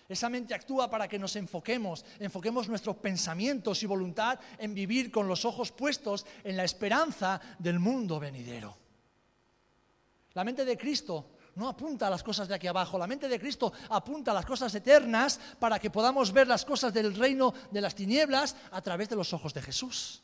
[0.09, 5.29] Esa mente actúa para que nos enfoquemos, enfoquemos nuestros pensamientos y voluntad en vivir con
[5.29, 8.80] los ojos puestos en la esperanza del mundo venidero.
[10.35, 13.41] La mente de Cristo no apunta a las cosas de aquí abajo, la mente de
[13.41, 17.81] Cristo apunta a las cosas eternas para que podamos ver las cosas del reino de
[17.81, 20.23] las tinieblas a través de los ojos de Jesús.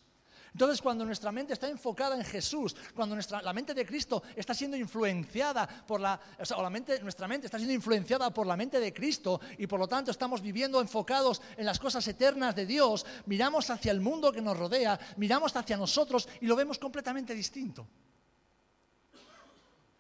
[0.56, 4.54] Entonces, cuando nuestra mente está enfocada en Jesús, cuando nuestra, la mente de Cristo está
[4.54, 6.18] siendo influenciada por la,
[6.56, 9.78] o la mente, nuestra mente está siendo influenciada por la mente de Cristo y por
[9.78, 14.32] lo tanto estamos viviendo enfocados en las cosas eternas de Dios, miramos hacia el mundo
[14.32, 17.86] que nos rodea, miramos hacia nosotros y lo vemos completamente distinto.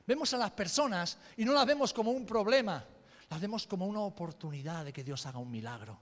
[0.06, 2.84] Vemos a las personas y no las vemos como un problema,
[3.28, 6.00] las vemos como una oportunidad de que Dios haga un milagro.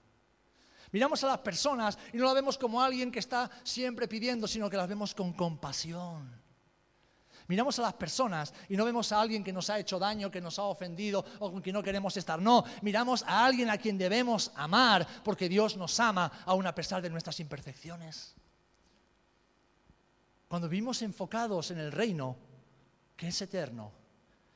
[0.91, 4.69] Miramos a las personas y no las vemos como alguien que está siempre pidiendo, sino
[4.69, 6.45] que las vemos con compasión.
[7.47, 10.41] Miramos a las personas y no vemos a alguien que nos ha hecho daño, que
[10.41, 12.41] nos ha ofendido o con quien no queremos estar.
[12.41, 17.01] No, miramos a alguien a quien debemos amar porque Dios nos ama aun a pesar
[17.01, 18.35] de nuestras imperfecciones.
[20.47, 22.37] Cuando vivimos enfocados en el reino,
[23.15, 23.91] que es eterno,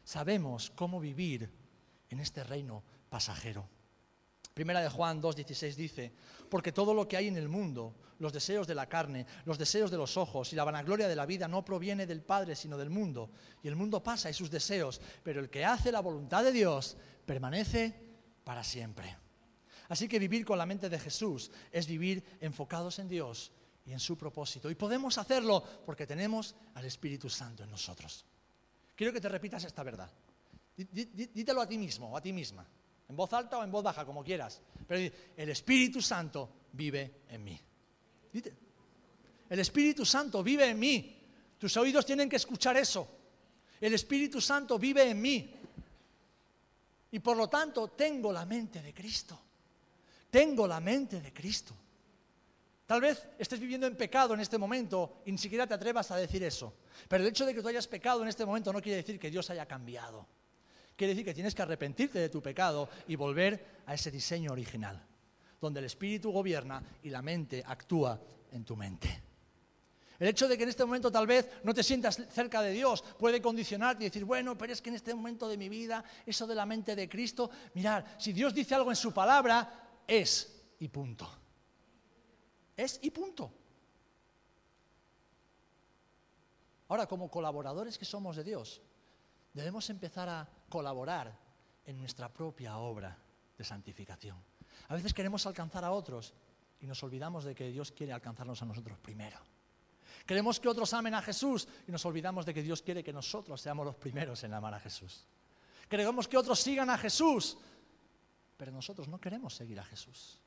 [0.04, 1.50] sabemos cómo vivir
[2.10, 3.68] en este reino pasajero.
[4.54, 6.12] Primera de Juan 2.16 dice,
[6.50, 9.90] porque todo lo que hay en el mundo, los deseos de la carne, los deseos
[9.90, 12.90] de los ojos y la vanagloria de la vida no proviene del Padre, sino del
[12.90, 13.32] mundo.
[13.64, 16.98] Y el mundo pasa y sus deseos, pero el que hace la voluntad de Dios
[17.26, 17.96] permanece
[18.44, 19.16] para siempre.
[19.88, 23.52] Así que vivir con la mente de Jesús es vivir enfocados en Dios
[23.86, 24.70] y en su propósito.
[24.70, 28.26] Y podemos hacerlo porque tenemos al Espíritu Santo en nosotros.
[29.00, 30.12] Quiero que te repitas esta verdad.
[30.76, 32.68] Dítelo a ti mismo o a ti misma
[33.08, 34.62] en voz alta o en voz baja, como quieras.
[34.86, 37.58] Pero el Espíritu Santo vive en mí.
[39.50, 41.18] El Espíritu Santo vive en mí.
[41.58, 43.08] Tus oídos tienen que escuchar eso.
[43.80, 45.50] El Espíritu Santo vive en mí.
[47.12, 49.40] Y por lo tanto tengo la mente de Cristo.
[50.30, 51.74] Tengo la mente de Cristo.
[52.90, 56.16] Tal vez estés viviendo en pecado en este momento y ni siquiera te atrevas a
[56.18, 56.74] decir eso.
[57.08, 59.30] Pero el hecho de que tú hayas pecado en este momento no quiere decir que
[59.30, 60.26] Dios haya cambiado
[61.00, 65.02] quiere decir que tienes que arrepentirte de tu pecado y volver a ese diseño original,
[65.62, 68.20] donde el espíritu gobierna y la mente actúa
[68.52, 69.24] en tu mente.
[70.20, 73.02] El hecho de que en este momento tal vez no te sientas cerca de Dios
[73.18, 76.46] puede condicionarte y decir, bueno, pero es que en este momento de mi vida, eso
[76.46, 80.90] de la mente de Cristo, mirad, si Dios dice algo en su palabra, es y
[80.90, 81.39] punto.
[82.80, 83.52] Es y punto.
[86.88, 88.80] Ahora, como colaboradores que somos de Dios,
[89.54, 91.38] debemos empezar a colaborar
[91.86, 93.18] en nuestra propia obra
[93.58, 94.38] de santificación.
[94.88, 96.34] A veces queremos alcanzar a otros
[96.80, 99.38] y nos olvidamos de que Dios quiere alcanzarnos a nosotros primero.
[100.26, 103.60] Queremos que otros amen a Jesús y nos olvidamos de que Dios quiere que nosotros
[103.60, 105.26] seamos los primeros en amar a Jesús.
[105.90, 107.58] Queremos que otros sigan a Jesús,
[108.56, 110.40] pero nosotros no queremos seguir a Jesús.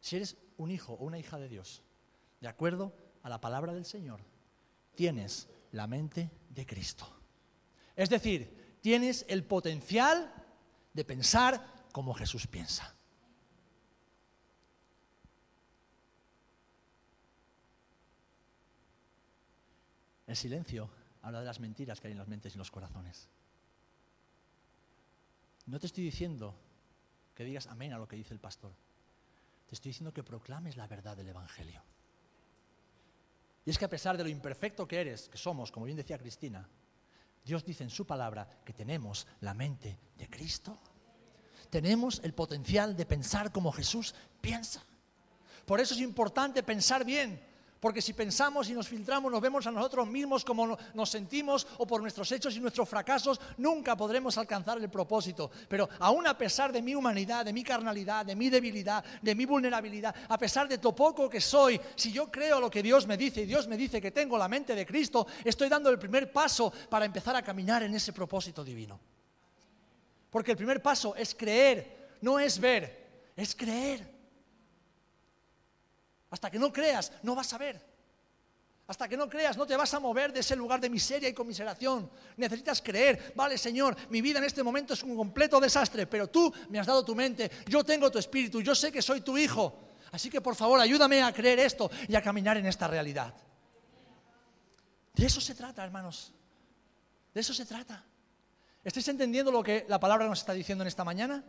[0.00, 1.82] Si eres un hijo o una hija de Dios,
[2.40, 4.20] de acuerdo a la palabra del Señor,
[4.94, 7.06] tienes la mente de Cristo.
[7.96, 10.32] Es decir, tienes el potencial
[10.92, 12.94] de pensar como Jesús piensa.
[20.26, 20.90] El silencio
[21.22, 23.28] habla de las mentiras que hay en las mentes y los corazones.
[25.66, 26.54] No te estoy diciendo
[27.34, 28.72] que digas amén a lo que dice el pastor.
[29.68, 31.82] Te estoy diciendo que proclames la verdad del Evangelio.
[33.66, 36.16] Y es que a pesar de lo imperfecto que eres, que somos, como bien decía
[36.16, 36.66] Cristina,
[37.44, 40.78] Dios dice en su palabra que tenemos la mente de Cristo.
[41.68, 44.82] Tenemos el potencial de pensar como Jesús piensa.
[45.66, 47.38] Por eso es importante pensar bien,
[47.80, 51.86] porque si pensamos y nos filtramos, nos vemos a nosotros mismos como nos sentimos o
[51.86, 55.50] por nuestros hechos y nuestros fracasos, nunca podremos alcanzar el propósito.
[55.68, 59.44] Pero aún a pesar de mi humanidad, de mi carnalidad, de mi debilidad, de mi
[59.44, 63.16] vulnerabilidad, a pesar de lo poco que soy, si yo creo lo que Dios me
[63.16, 66.32] dice y Dios me dice que tengo la mente de Cristo, estoy dando el primer
[66.32, 68.98] paso para empezar a caminar en ese propósito divino.
[70.30, 74.17] Porque el primer paso es creer, no es ver, es creer.
[76.30, 77.80] Hasta que no creas, no vas a ver.
[78.86, 81.34] Hasta que no creas, no te vas a mover de ese lugar de miseria y
[81.34, 82.10] conmiseración.
[82.38, 86.52] Necesitas creer, vale Señor, mi vida en este momento es un completo desastre, pero tú
[86.70, 89.78] me has dado tu mente, yo tengo tu espíritu, yo sé que soy tu hijo.
[90.10, 93.34] Así que por favor, ayúdame a creer esto y a caminar en esta realidad.
[95.14, 96.32] De eso se trata, hermanos.
[97.34, 98.04] De eso se trata.
[98.82, 101.44] ¿Estáis entendiendo lo que la palabra nos está diciendo en esta mañana?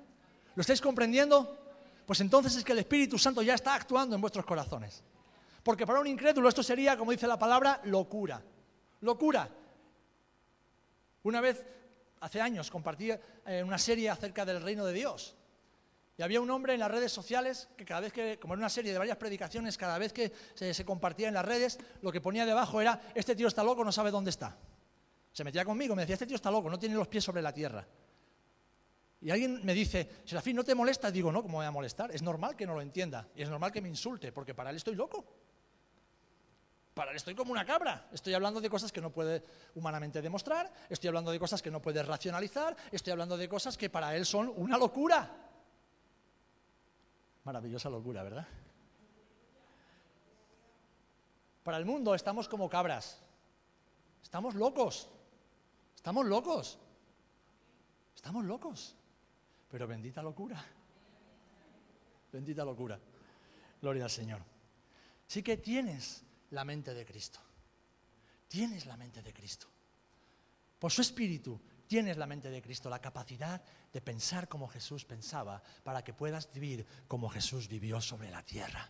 [0.56, 1.69] ¿Lo estáis comprendiendo?
[2.10, 5.04] Pues entonces es que el Espíritu Santo ya está actuando en vuestros corazones.
[5.62, 8.42] Porque para un incrédulo esto sería, como dice la palabra, locura.
[9.02, 9.48] Locura.
[11.22, 11.64] Una vez,
[12.20, 15.36] hace años, compartí eh, una serie acerca del reino de Dios.
[16.18, 18.70] Y había un hombre en las redes sociales que cada vez que, como en una
[18.70, 22.44] serie de varias predicaciones, cada vez que se, compartía en las redes, lo que ponía
[22.44, 24.58] debajo era, este tío está loco, no sabe dónde está.
[25.32, 27.54] Se metía conmigo, me decía, este tío está loco, no tiene los pies sobre la
[27.54, 27.86] tierra.
[29.22, 31.12] Y alguien me dice, Serafín, ¿no te molesta?
[31.12, 32.12] Digo, no, ¿cómo voy a molestar?
[32.12, 33.28] Es normal que no lo entienda.
[33.36, 35.26] Y es normal que me insulte, porque para él estoy loco.
[36.94, 38.08] Para él estoy como una cabra.
[38.14, 39.44] Estoy hablando de cosas que no puede
[39.76, 43.90] humanamente demostrar, estoy hablando de cosas que no puede racionalizar, estoy hablando de cosas que
[43.90, 45.30] para él son una locura.
[47.44, 48.48] Maravillosa locura, ¿verdad?
[51.64, 53.22] Para el mundo estamos como cabras.
[54.24, 55.10] Estamos locos.
[55.96, 56.80] Estamos locos.
[58.16, 58.96] Estamos locos.
[59.70, 60.64] Pero bendita locura.
[62.32, 63.00] Bendita locura.
[63.82, 64.42] Gloria al Señor.
[65.28, 67.40] Sí que tienes la mente de Cristo.
[68.48, 69.68] tienes la mente de Cristo.
[70.80, 73.62] Por su espíritu tienes la mente de Cristo, la capacidad
[73.94, 78.90] de pensar como Jesús pensaba, para que puedas vivir como Jesús vivió sobre la tierra.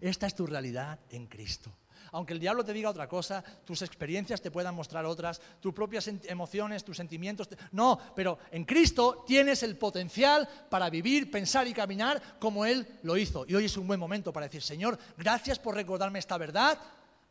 [0.00, 1.70] Esta es tu realidad en Cristo.
[2.12, 6.08] Aunque el diablo te diga otra cosa, tus experiencias te puedan mostrar otras, tus propias
[6.08, 7.48] emociones, tus sentimientos.
[7.72, 13.16] No, pero en Cristo tienes el potencial para vivir, pensar y caminar como Él lo
[13.16, 13.44] hizo.
[13.46, 16.78] Y hoy es un buen momento para decir, Señor, gracias por recordarme esta verdad.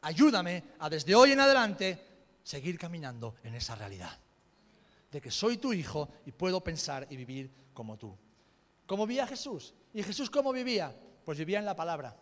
[0.01, 2.05] Ayúdame a desde hoy en adelante
[2.43, 4.17] seguir caminando en esa realidad.
[5.11, 8.15] De que soy tu hijo y puedo pensar y vivir como tú.
[8.85, 9.73] ¿Cómo vivía Jesús?
[9.93, 10.95] ¿Y Jesús cómo vivía?
[11.25, 12.15] Pues vivía en la palabra.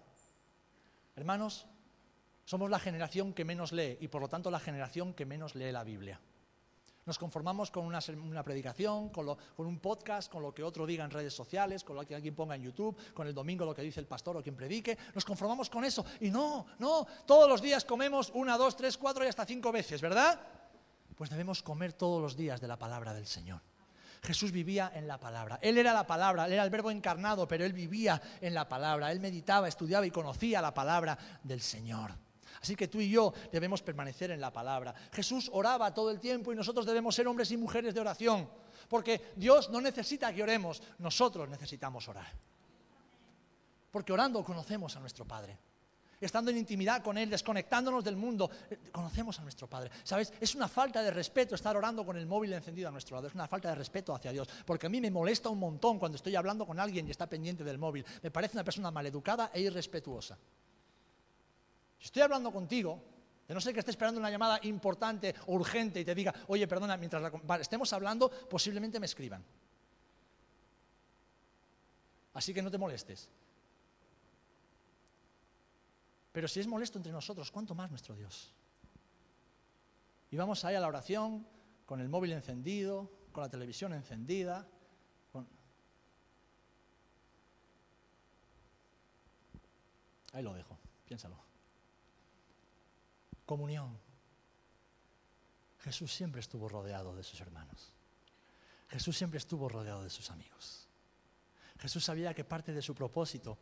[1.15, 1.65] Hermanos,
[2.47, 5.69] somos la generación que menos lee y por lo tanto la generación que menos lee
[5.73, 6.17] la Biblia.
[7.05, 7.99] Nos conformamos con una,
[8.41, 12.15] predicación, con, un podcast, con lo que otro diga en redes sociales, con lo que
[12.15, 14.97] alguien ponga en YouTube, con el domingo lo que dice el pastor o quien predique.
[15.13, 16.05] Nos conformamos con eso.
[16.21, 19.99] Y no, no, todos los días comemos una, dos, tres, cuatro y hasta cinco veces,
[19.99, 20.39] ¿verdad?
[21.17, 23.59] Pues debemos comer todos los días de la palabra del Señor.
[24.23, 25.59] Jesús vivía en la palabra.
[25.61, 29.11] Él era la palabra, él era el verbo encarnado, pero él vivía en la palabra.
[29.11, 32.26] Él meditaba, estudiaba y conocía la palabra del Señor.
[32.61, 34.93] Así que tú y yo debemos permanecer en la palabra.
[35.11, 38.49] Jesús oraba todo el tiempo y nosotros debemos ser hombres y mujeres de oración.
[38.87, 42.31] Porque Dios no necesita que oremos, nosotros necesitamos orar.
[43.91, 45.57] Porque orando conocemos a nuestro Padre.
[46.19, 49.91] Estando en intimidad con Él, desconectándonos del mundo, eh, conocemos a nuestro Padre.
[50.03, 50.33] ¿Sabes?
[50.41, 53.27] Es una falta de respeto estar orando con el móvil encendido a nuestro lado.
[53.27, 54.47] Es una falta de respeto hacia Dios.
[54.65, 57.63] Porque a mí me molesta un montón cuando estoy hablando con alguien y está pendiente
[57.63, 58.03] del móvil.
[58.23, 60.39] Me parece una persona maleducada e irrespetuosa.
[61.99, 63.01] Si estoy hablando contigo,
[63.47, 66.67] de no ser que esté esperando una llamada importante o urgente y te diga, oye,
[66.67, 67.31] perdona, mientras
[67.61, 69.43] estemos hablando, posiblemente me escriban.
[72.33, 73.29] Así que no te molestes.
[76.33, 78.53] Pero si es molesto entre nosotros, ¿cuánto más nuestro Dios?
[80.29, 81.47] Y vamos ahí a la oración
[81.85, 84.67] con el móvil encendido, con la televisión encendida.
[90.33, 91.37] Ahí lo dejo, piénsalo.
[93.47, 93.97] Comunión.
[95.79, 97.93] Jesús siempre estuvo rodeado de sus hermanos.
[98.89, 100.89] Jesús siempre estuvo rodeado de sus amigos.
[101.79, 103.57] Jesús sabía que parte de su propósito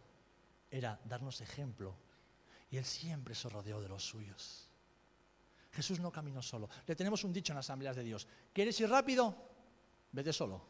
[0.71, 1.95] era darnos ejemplo
[2.71, 4.71] y él siempre se rodeó de los suyos.
[5.71, 6.67] Jesús no caminó solo.
[6.87, 8.27] Le tenemos un dicho en las asambleas de Dios.
[8.53, 9.35] ¿Quieres ir rápido?
[10.11, 10.65] Vete solo.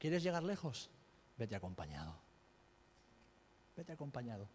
[0.00, 0.90] ¿Quieres llegar lejos?
[1.36, 2.18] Vete acompañado.
[3.76, 4.48] Vete acompañado.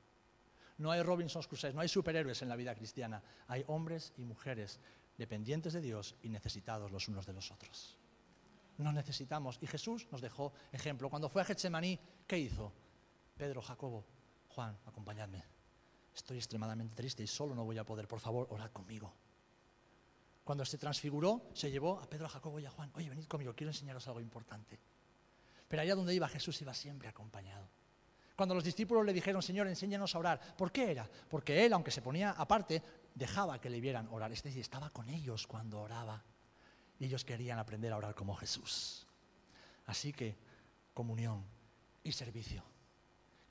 [0.81, 3.21] No hay Robinson's Crusoe, no hay superhéroes en la vida cristiana.
[3.47, 4.79] Hay hombres y mujeres
[5.15, 7.99] dependientes de Dios y necesitados los unos de los otros.
[8.79, 9.59] Nos necesitamos.
[9.61, 11.07] Y Jesús nos dejó ejemplo.
[11.07, 12.73] Cuando fue a Getsemaní, ¿qué hizo?
[13.37, 14.03] Pedro, Jacobo,
[14.47, 15.43] Juan, acompañadme.
[16.15, 18.07] Estoy extremadamente triste y solo no voy a poder.
[18.07, 19.13] Por favor, orad conmigo.
[20.43, 22.89] Cuando se transfiguró, se llevó a Pedro, a Jacobo y a Juan.
[22.95, 24.79] Oye, venid conmigo, quiero enseñaros algo importante.
[25.67, 27.69] Pero allá donde iba Jesús iba siempre acompañado.
[28.41, 31.07] Cuando los discípulos le dijeron, Señor, enséñanos a orar, ¿por qué era?
[31.29, 32.81] Porque él, aunque se ponía aparte,
[33.13, 34.31] dejaba que le vieran orar.
[34.31, 36.23] Es decir, estaba con ellos cuando oraba.
[36.99, 39.05] Y ellos querían aprender a orar como Jesús.
[39.85, 40.35] Así que,
[40.91, 41.45] comunión
[42.03, 42.63] y servicio.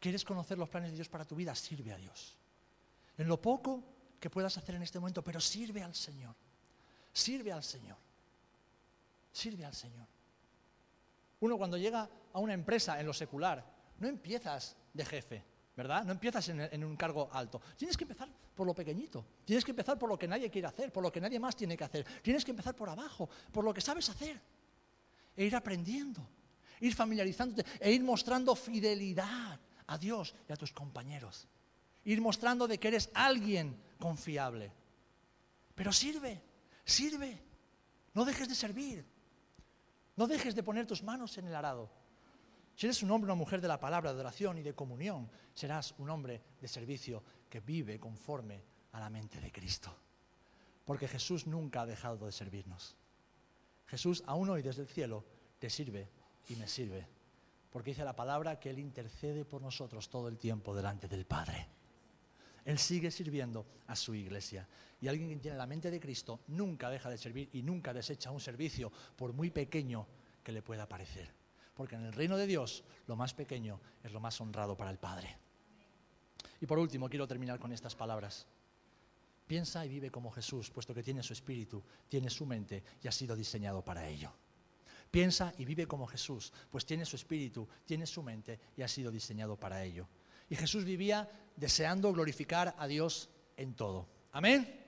[0.01, 1.55] ¿Quieres conocer los planes de Dios para tu vida?
[1.55, 2.37] Sirve a Dios.
[3.17, 3.85] En lo poco
[4.19, 6.35] que puedas hacer en este momento, pero sirve al Señor.
[7.13, 7.97] Sirve al Señor.
[9.31, 10.09] Sirve al Señor.
[11.39, 13.65] Uno cuando llega a una empresa en lo secular,
[14.01, 15.45] no empiezas de jefe,
[15.77, 16.05] ¿verdad?
[16.05, 17.61] No empiezas en, un cargo alto.
[17.77, 19.25] Tienes que empezar por lo pequeñito.
[19.45, 21.77] Tienes que empezar por lo que nadie quiere hacer, por lo que nadie más tiene
[21.77, 22.07] que hacer.
[22.23, 24.41] Tienes que empezar por abajo, por lo que sabes hacer.
[25.37, 26.27] E ir aprendiendo,
[26.81, 31.49] ir familiarizándote e ir mostrando fidelidad a Dios y a tus compañeros.
[32.05, 34.73] Ir mostrando de que eres alguien confiable.
[35.75, 36.43] Pero sirve,
[36.85, 37.43] sirve.
[38.15, 39.07] No dejes de servir.
[40.17, 42.00] No dejes de poner tus manos en el arado.
[42.81, 45.29] Si eres un hombre o una mujer de la palabra, de oración y de comunión,
[45.53, 48.63] serás un hombre de servicio que vive conforme
[48.93, 49.95] a la mente de Cristo.
[50.87, 52.97] Porque Jesús nunca ha dejado de servirnos.
[53.87, 55.27] Jesús aún hoy desde el cielo
[55.59, 56.09] te sirve
[56.49, 57.07] y me sirve.
[57.71, 61.69] Porque dice la palabra que Él intercede por nosotros todo el tiempo delante del Padre.
[62.65, 64.67] Él sigue sirviendo a su iglesia.
[65.03, 68.31] Y alguien que tiene la mente de Cristo nunca deja de servir y nunca desecha
[68.31, 70.07] un servicio, por muy pequeño
[70.43, 71.40] que le pueda parecer
[71.81, 74.99] porque en el reino de Dios lo más pequeño es lo más honrado para el
[74.99, 75.35] Padre.
[76.61, 78.47] Y por último, quiero terminar con estas palabras.
[79.47, 83.13] Piensa y vive como Jesús, puesto que tiene su espíritu, tiene su mente y ha
[83.13, 84.31] sido diseñado para ello.
[85.11, 89.11] Piensa y vive como Jesús, pues tiene su espíritu, tiene su mente y ha sido
[89.11, 90.07] diseñado para ello.
[90.51, 94.07] Y Jesús vivía deseando glorificar a Dios en todo.
[94.33, 94.80] Amén.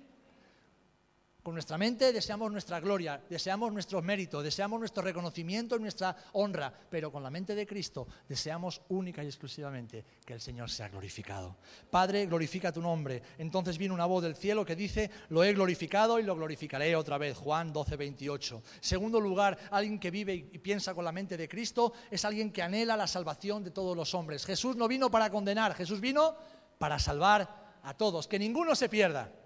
[1.43, 6.72] Con nuestra mente deseamos nuestra gloria, deseamos nuestro mérito, deseamos nuestro reconocimiento y nuestra honra,
[6.88, 11.57] pero con la mente de Cristo deseamos única y exclusivamente que el Señor sea glorificado.
[11.90, 13.20] Padre, glorifica tu nombre.
[13.38, 17.18] Entonces viene una voz del cielo que dice, lo he glorificado y lo glorificaré otra
[17.18, 17.36] vez.
[17.36, 18.62] Juan 12, 28.
[18.80, 22.62] Segundo lugar, alguien que vive y piensa con la mente de Cristo es alguien que
[22.62, 24.47] anhela la salvación de todos los hombres.
[24.47, 26.36] Jesús no vino para condenar, Jesús vino
[26.78, 29.41] para salvar a todos, que ninguno se pierda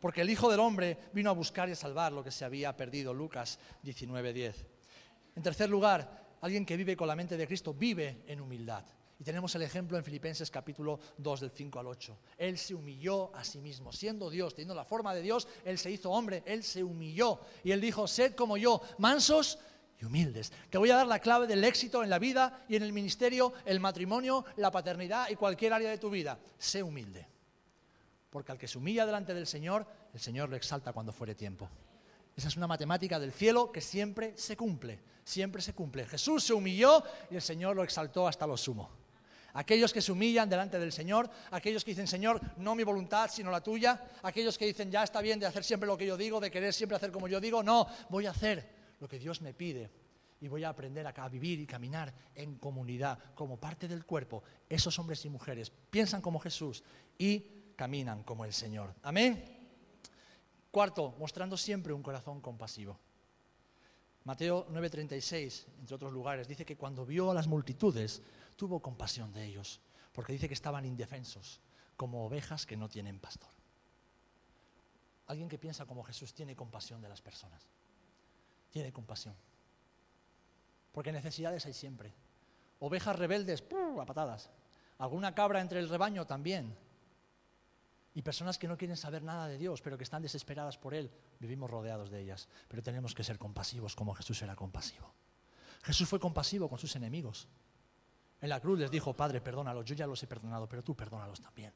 [0.00, 2.76] porque el Hijo del Hombre vino a buscar y a salvar lo que se había
[2.76, 3.12] perdido.
[3.12, 4.54] Lucas 19:10.
[5.36, 8.84] En tercer lugar, alguien que vive con la mente de Cristo vive en humildad.
[9.20, 12.18] Y tenemos el ejemplo en Filipenses capítulo 2 del 5 al 8.
[12.38, 15.90] Él se humilló a sí mismo, siendo Dios, teniendo la forma de Dios, Él se
[15.90, 17.40] hizo hombre, Él se humilló.
[17.64, 19.58] Y Él dijo, sed como yo, mansos
[20.00, 20.52] y humildes.
[20.70, 23.52] Te voy a dar la clave del éxito en la vida y en el ministerio,
[23.64, 26.38] el matrimonio, la paternidad y cualquier área de tu vida.
[26.56, 27.26] Sé humilde.
[28.30, 31.68] Porque al que se humilla delante del Señor, el Señor lo exalta cuando fuere tiempo.
[32.36, 36.06] Esa es una matemática del cielo que siempre se cumple, siempre se cumple.
[36.06, 38.90] Jesús se humilló y el Señor lo exaltó hasta lo sumo.
[39.54, 43.50] Aquellos que se humillan delante del Señor, aquellos que dicen, Señor, no mi voluntad, sino
[43.50, 46.38] la tuya, aquellos que dicen, ya está bien de hacer siempre lo que yo digo,
[46.38, 49.54] de querer siempre hacer como yo digo, no, voy a hacer lo que Dios me
[49.54, 49.90] pide
[50.40, 54.44] y voy a aprender a vivir y caminar en comunidad, como parte del cuerpo.
[54.68, 56.84] Esos hombres y mujeres piensan como Jesús
[57.18, 58.92] y caminan como el Señor.
[59.04, 59.56] Amén.
[60.68, 62.98] Cuarto, mostrando siempre un corazón compasivo.
[64.24, 68.20] Mateo 9:36, entre otros lugares, dice que cuando vio a las multitudes,
[68.56, 69.80] tuvo compasión de ellos,
[70.12, 71.60] porque dice que estaban indefensos,
[71.96, 73.50] como ovejas que no tienen pastor.
[75.28, 77.62] Alguien que piensa como Jesús tiene compasión de las personas.
[78.70, 79.36] Tiene compasión.
[80.90, 82.12] Porque necesidades hay siempre.
[82.80, 83.62] Ovejas rebeldes,
[84.00, 84.50] a patadas.
[84.98, 86.87] Alguna cabra entre el rebaño también
[88.14, 91.10] y personas que no quieren saber nada de Dios, pero que están desesperadas por Él.
[91.38, 95.12] Vivimos rodeados de ellas, pero tenemos que ser compasivos como Jesús era compasivo.
[95.82, 97.48] Jesús fue compasivo con sus enemigos.
[98.40, 101.40] En la cruz les dijo, Padre, perdónalos, yo ya los he perdonado, pero tú perdónalos
[101.40, 101.72] también.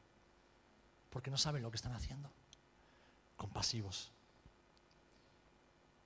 [1.10, 2.30] Porque no saben lo que están haciendo.
[3.36, 4.12] Compasivos.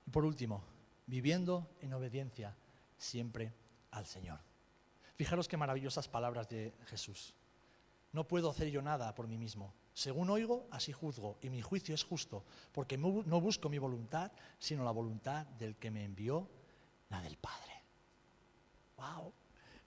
[0.05, 0.63] Y por último,
[1.05, 2.55] viviendo en obediencia
[2.97, 3.53] siempre
[3.91, 4.39] al Señor.
[5.15, 7.33] Fijaros qué maravillosas palabras de Jesús.
[8.13, 9.73] No puedo hacer yo nada por mí mismo.
[9.97, 14.83] Según oigo, así juzgo, y mi juicio es justo, porque no busco mi voluntad, sino
[14.83, 16.47] la voluntad del que me envió,
[17.09, 17.81] la del Padre.
[18.95, 19.33] ¡Wow!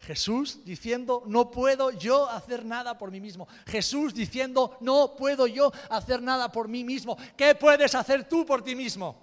[0.00, 3.46] Jesús diciendo, no puedo yo hacer nada por mí mismo.
[3.66, 7.16] Jesús diciendo, no puedo yo hacer nada por mí mismo.
[7.36, 9.16] ¿Qué puedes hacer tú por ti mismo?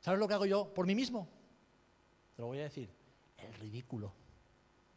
[0.00, 1.28] ¿Sabes lo que hago yo por mí mismo?
[2.34, 2.90] Te lo voy a decir,
[3.38, 4.12] el ridículo.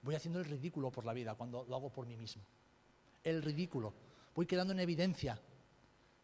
[0.01, 2.41] Voy haciendo el ridículo por la vida cuando lo hago por mí mismo
[3.23, 3.93] el ridículo.
[4.35, 5.39] Voy quedando en evidencia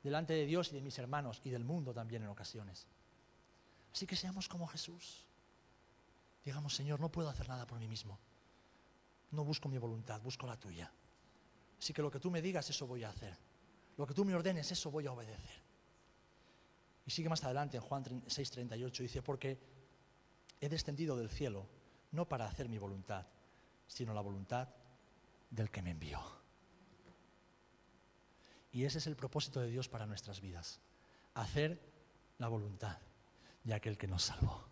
[0.03, 2.87] delante de Dios y de mis hermanos y del mundo también en ocasiones.
[3.93, 5.25] Así que seamos como Jesús.
[6.43, 8.19] Digamos, Señor, no puedo hacer nada por mí mismo.
[9.31, 10.91] No busco mi voluntad, busco la tuya.
[11.79, 13.35] Así que lo que tú me digas, eso voy a hacer.
[13.97, 15.63] Lo que tú me ordenes, eso voy a obedecer.
[17.05, 19.59] Y sigue más adelante en Juan 6:38, dice, porque
[20.59, 21.67] he descendido del cielo
[22.11, 23.25] no para hacer mi voluntad,
[23.87, 24.69] sino la voluntad
[25.49, 26.44] del que me envió.
[28.75, 30.81] Y ese es el propósito de Dios para nuestras vidas.
[31.35, 31.79] Hacer
[32.39, 32.97] la voluntad
[33.63, 34.65] de aquel que nos salvó.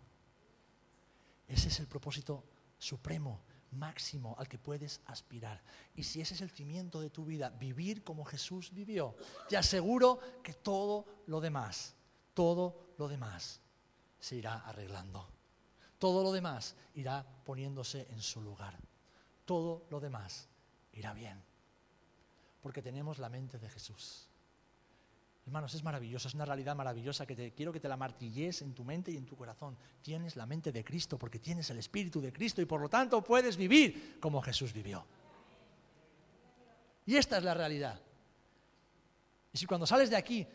[1.48, 2.44] Ese es el propósito
[2.76, 3.40] supremo,
[3.70, 5.62] máximo al que puedes aspirar.
[5.94, 9.16] Y si ese es el cimiento de tu vida, vivir como Jesús vivió,
[9.48, 11.94] te aseguro que todo lo demás,
[12.34, 13.62] todo lo demás
[14.20, 15.26] se irá arreglando.
[15.98, 18.78] Todo lo demás irá poniéndose en su lugar.
[19.46, 20.46] Todo lo demás
[20.92, 21.53] irá bien
[22.64, 24.26] porque tenemos la mente de Jesús.
[25.44, 28.72] Hermanos, es maravilloso, es una realidad maravillosa que te, quiero que te la martilles en
[28.72, 29.76] tu mente y en tu corazón.
[30.00, 33.22] Tienes la mente de Cristo porque tienes el Espíritu de Cristo y por lo tanto
[33.22, 35.04] puedes vivir como Jesús vivió.
[37.04, 38.00] Y esta es la realidad.
[39.52, 40.46] Y si cuando sales de aquí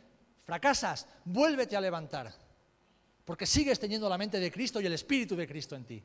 [0.46, 2.34] fracasas, vuélvete a levantar,
[3.24, 6.04] porque sigues teniendo la mente de Cristo y el Espíritu de Cristo en ti.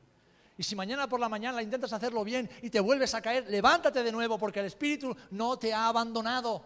[0.57, 4.03] Y si mañana por la mañana intentas hacerlo bien y te vuelves a caer, levántate
[4.03, 6.63] de nuevo porque el Espíritu no te ha abandonado.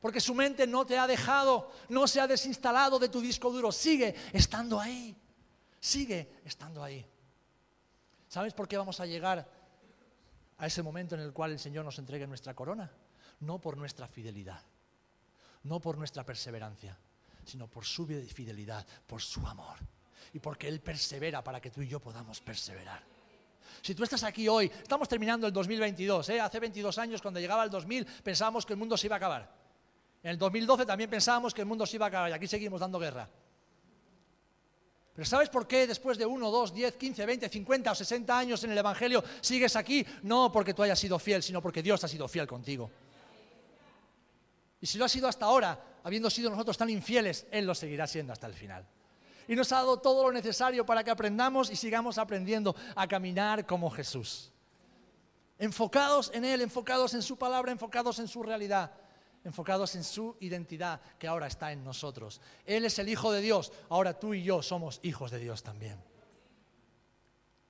[0.00, 3.70] Porque su mente no te ha dejado, no se ha desinstalado de tu disco duro.
[3.70, 5.14] Sigue estando ahí.
[5.78, 7.04] Sigue estando ahí.
[8.28, 9.46] ¿Sabes por qué vamos a llegar
[10.56, 12.90] a ese momento en el cual el Señor nos entregue nuestra corona?
[13.40, 14.62] No por nuestra fidelidad,
[15.64, 16.96] no por nuestra perseverancia,
[17.44, 19.76] sino por su fidelidad, por su amor
[20.32, 23.02] y porque Él persevera para que tú y yo podamos perseverar.
[23.82, 26.40] Si tú estás aquí hoy, estamos terminando el 2022, ¿eh?
[26.40, 29.50] hace 22 años cuando llegaba el 2000 pensábamos que el mundo se iba a acabar.
[30.22, 32.80] En el 2012 también pensábamos que el mundo se iba a acabar y aquí seguimos
[32.80, 33.28] dando guerra.
[35.14, 38.64] Pero ¿sabes por qué después de 1, 2, 10, 15, 20, 50 o 60 años
[38.64, 40.06] en el Evangelio sigues aquí?
[40.22, 42.90] No porque tú hayas sido fiel, sino porque Dios ha sido fiel contigo.
[44.80, 48.06] Y si lo ha sido hasta ahora, habiendo sido nosotros tan infieles, Él lo seguirá
[48.06, 48.86] siendo hasta el final.
[49.50, 53.66] Y nos ha dado todo lo necesario para que aprendamos y sigamos aprendiendo a caminar
[53.66, 54.52] como Jesús.
[55.58, 58.92] Enfocados en Él, enfocados en su palabra, enfocados en su realidad
[59.42, 62.40] enfocados en su identidad que ahora está en nosotros.
[62.64, 65.98] Él es el Hijo de Dios, ahora tú y yo somos hijos de Dios también.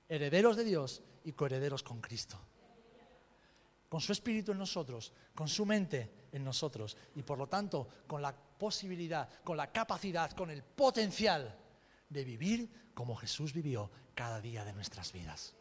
[0.07, 2.37] Herederos de Dios y coherederos con Cristo.
[3.89, 8.21] Con su espíritu en nosotros, con su mente en nosotros y por lo tanto con
[8.21, 11.57] la posibilidad, con la capacidad, con el potencial
[12.11, 15.55] de vivir como Jesús vivió cada día de nuestras vidas.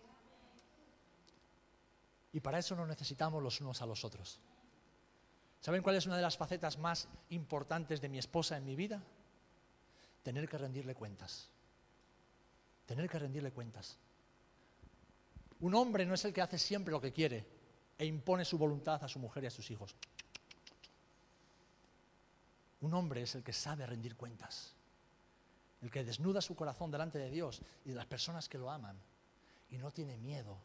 [2.32, 4.40] Y para eso nos necesitamos los unos a los otros.
[5.60, 9.02] ¿Saben cuál es una de las facetas más importantes de mi esposa en mi vida?
[10.22, 11.48] Tener que rendirle cuentas.
[12.86, 13.98] Tener que rendirle cuentas.
[15.60, 17.46] Un hombre no es el que hace siempre lo que quiere
[17.98, 19.94] e impone su voluntad a su mujer y a sus hijos.
[22.80, 24.74] Un hombre es el que sabe rendir cuentas,
[25.82, 29.00] el que desnuda su corazón delante de Dios y de las personas que lo aman
[29.70, 30.58] y no tiene miedo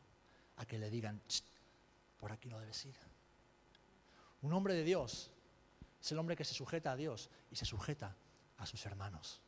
[0.57, 1.21] a que le digan,
[2.19, 2.95] por aquí no debes ir.
[4.41, 5.31] Un hombre de Dios
[6.01, 8.15] es el hombre que se sujeta a Dios y se sujeta
[8.57, 9.41] a sus hermanos.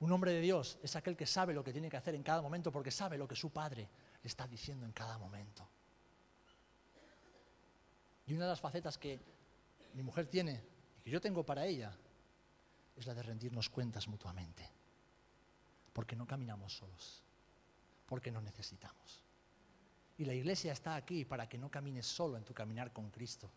[0.00, 2.42] Un hombre de Dios es aquel que sabe lo que tiene que hacer en cada
[2.42, 3.88] momento porque sabe lo que su padre
[4.22, 5.66] le está diciendo en cada momento.
[8.26, 9.18] Y una de las facetas que
[9.94, 10.62] mi mujer tiene
[10.98, 11.96] y que yo tengo para ella
[12.96, 14.68] es la de rendirnos cuentas mutuamente.
[15.92, 17.22] Porque no caminamos solos,
[18.06, 19.22] porque nos necesitamos.
[20.18, 23.50] Y la iglesia está aquí para que no camines solo en tu caminar con Cristo.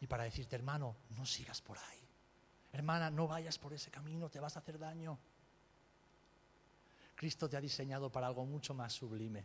[0.00, 2.00] Y para decirte, hermano, no sigas por ahí.
[2.72, 5.18] Hermana, no vayas por ese camino, te vas a hacer daño.
[7.14, 9.44] Cristo te ha diseñado para algo mucho más sublime.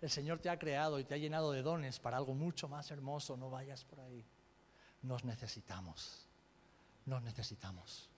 [0.00, 2.90] El Señor te ha creado y te ha llenado de dones para algo mucho más
[2.90, 3.36] hermoso.
[3.36, 4.24] No vayas por ahí.
[5.02, 6.25] Nos necesitamos.
[7.06, 8.10] Nos necesitamos.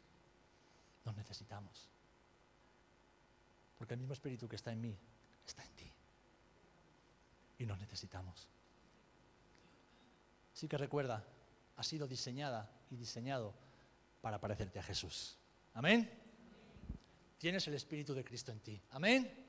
[1.04, 1.88] Nos necesitamos.
[3.78, 4.98] Porque el mismo espíritu que está en mí
[5.46, 5.92] está en ti
[7.58, 8.48] y nos necesitamos.
[10.52, 11.24] Así que recuerda,
[11.76, 13.54] ha sido diseñada y diseñado
[14.20, 15.36] para parecerte a Jesús.
[15.74, 16.10] Amén.
[17.38, 18.82] Tienes el Espíritu de Cristo en ti.
[18.90, 19.46] Amén.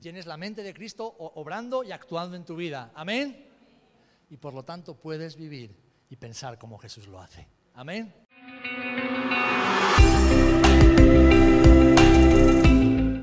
[0.00, 2.90] Tienes la mente de Cristo obrando y actuando en tu vida.
[2.94, 3.48] Amén.
[4.28, 5.74] Y por lo tanto puedes vivir
[6.10, 7.48] y pensar como Jesús lo hace.
[7.74, 8.21] Amén.
[8.64, 10.51] Música